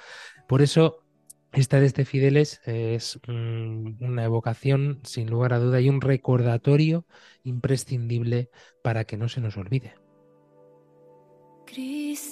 Por 0.47 0.61
eso 0.61 1.00
esta 1.51 1.79
de 1.79 1.85
este 1.85 2.05
Fideles 2.05 2.61
es 2.65 3.19
mm, 3.27 4.03
una 4.03 4.23
evocación, 4.23 5.01
sin 5.03 5.29
lugar 5.29 5.53
a 5.53 5.59
duda, 5.59 5.81
y 5.81 5.89
un 5.89 5.99
recordatorio 6.01 7.05
imprescindible 7.43 8.49
para 8.81 9.03
que 9.03 9.17
no 9.17 9.27
se 9.27 9.41
nos 9.41 9.57
olvide. 9.57 9.95
Cristianos, 11.65 12.25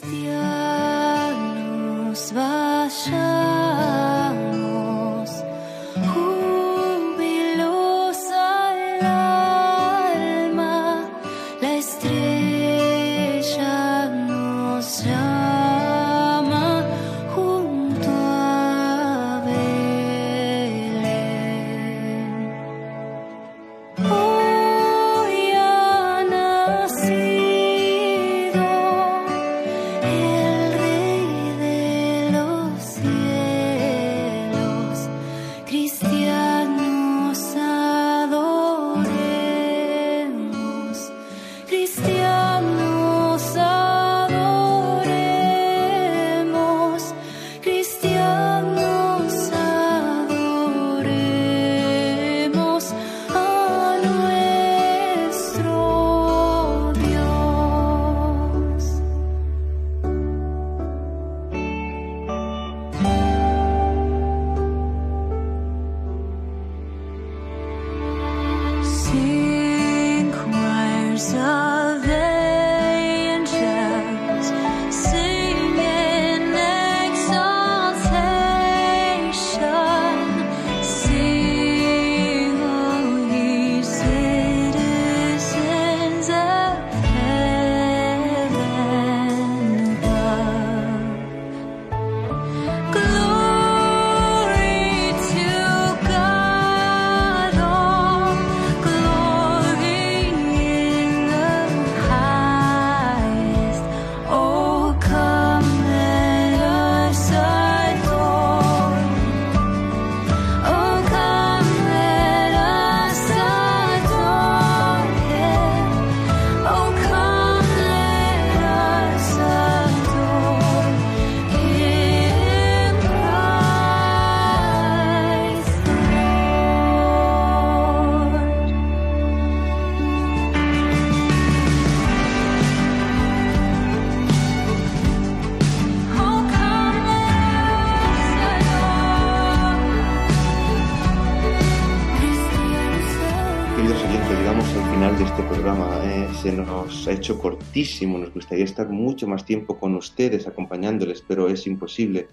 Nos 147.69 148.33
gustaría 148.33 148.65
estar 148.65 148.89
mucho 148.89 149.27
más 149.27 149.45
tiempo 149.45 149.77
con 149.77 149.95
ustedes, 149.95 150.47
acompañándoles, 150.47 151.23
pero 151.25 151.47
es 151.49 151.67
imposible. 151.67 152.27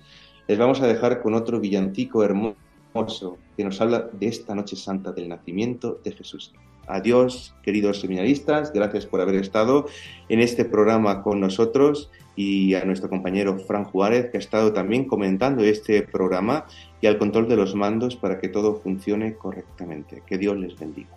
Les 0.49 0.59
vamos 0.59 0.81
a 0.81 0.87
dejar 0.87 1.21
con 1.21 1.35
otro 1.35 1.61
villancico 1.61 2.25
hermoso 2.25 3.37
que 3.55 3.63
nos 3.63 3.79
habla 3.83 4.09
de 4.19 4.29
esta 4.29 4.55
noche 4.55 4.77
santa 4.77 5.13
del 5.13 5.29
nacimiento 5.29 6.01
de 6.03 6.13
Jesús. 6.13 6.55
Adiós, 6.87 7.55
queridos 7.63 8.01
seminaristas, 8.01 8.73
gracias 8.73 9.05
por 9.05 9.21
haber 9.21 9.35
estado 9.35 9.87
en 10.31 10.41
este 10.41 10.65
programa 10.65 11.23
con 11.23 11.39
nosotros 11.39 12.11
y 12.35 12.73
a 12.73 12.87
nuestro 12.87 13.11
compañero 13.11 13.59
Fran 13.59 13.85
Juárez, 13.85 14.31
que 14.31 14.39
ha 14.39 14.41
estado 14.41 14.73
también 14.73 15.05
comentando 15.05 15.63
este 15.65 16.01
programa 16.03 16.65
y 17.03 17.09
al 17.09 17.19
control 17.19 17.47
de 17.47 17.57
los 17.57 17.75
mandos 17.75 18.17
para 18.17 18.39
que 18.39 18.49
todo 18.49 18.77
funcione 18.77 19.35
correctamente. 19.35 20.23
Que 20.27 20.39
Dios 20.39 20.57
les 20.57 20.79
bendiga. 20.79 21.11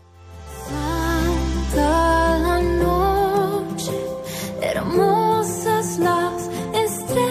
Hermosas 4.61 5.97
las 5.99 6.49
estrellas, 6.73 7.29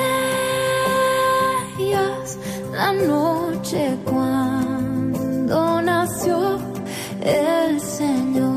la 2.72 2.93
noche 2.93 3.97
cuando 4.05 5.83
nació 5.83 6.59
el 7.22 7.81
Señor. 7.81 8.48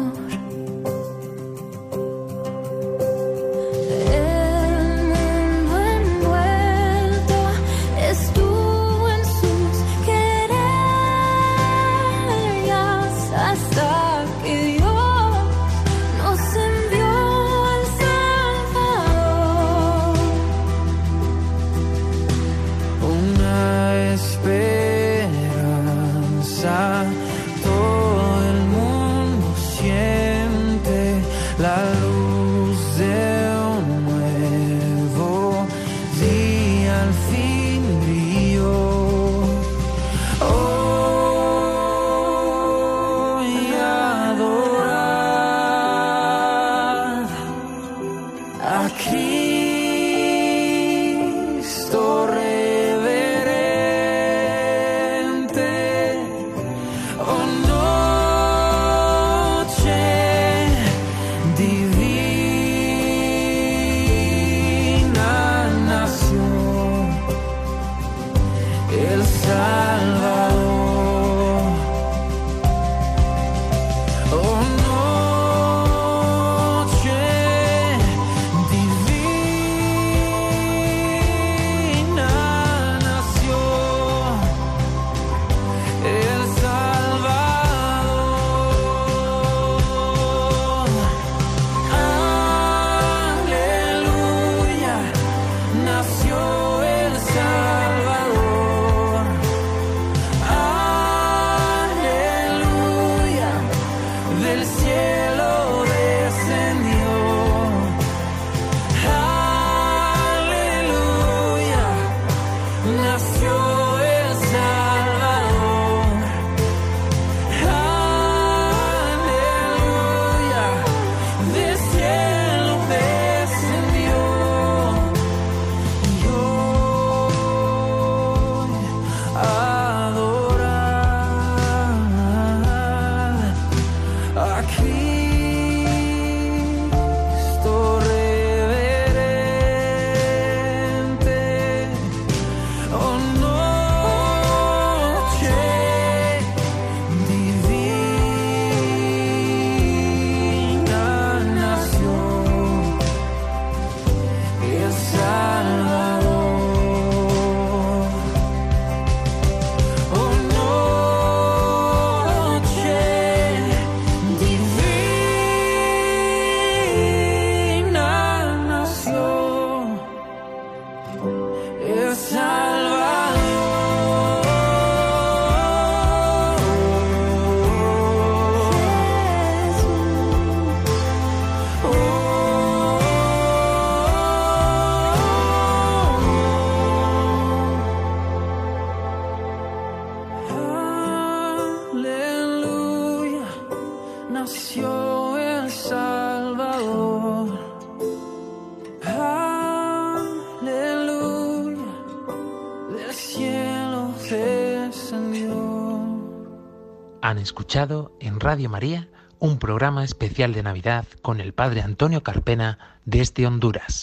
Han 207.31 207.37
escuchado 207.37 208.11
en 208.19 208.41
Radio 208.41 208.69
María 208.69 209.07
un 209.39 209.57
programa 209.57 210.03
especial 210.03 210.51
de 210.51 210.63
Navidad 210.63 211.05
con 211.21 211.39
el 211.39 211.53
Padre 211.53 211.81
Antonio 211.81 212.23
Carpena 212.23 212.77
desde 213.05 213.47
Honduras. 213.47 213.99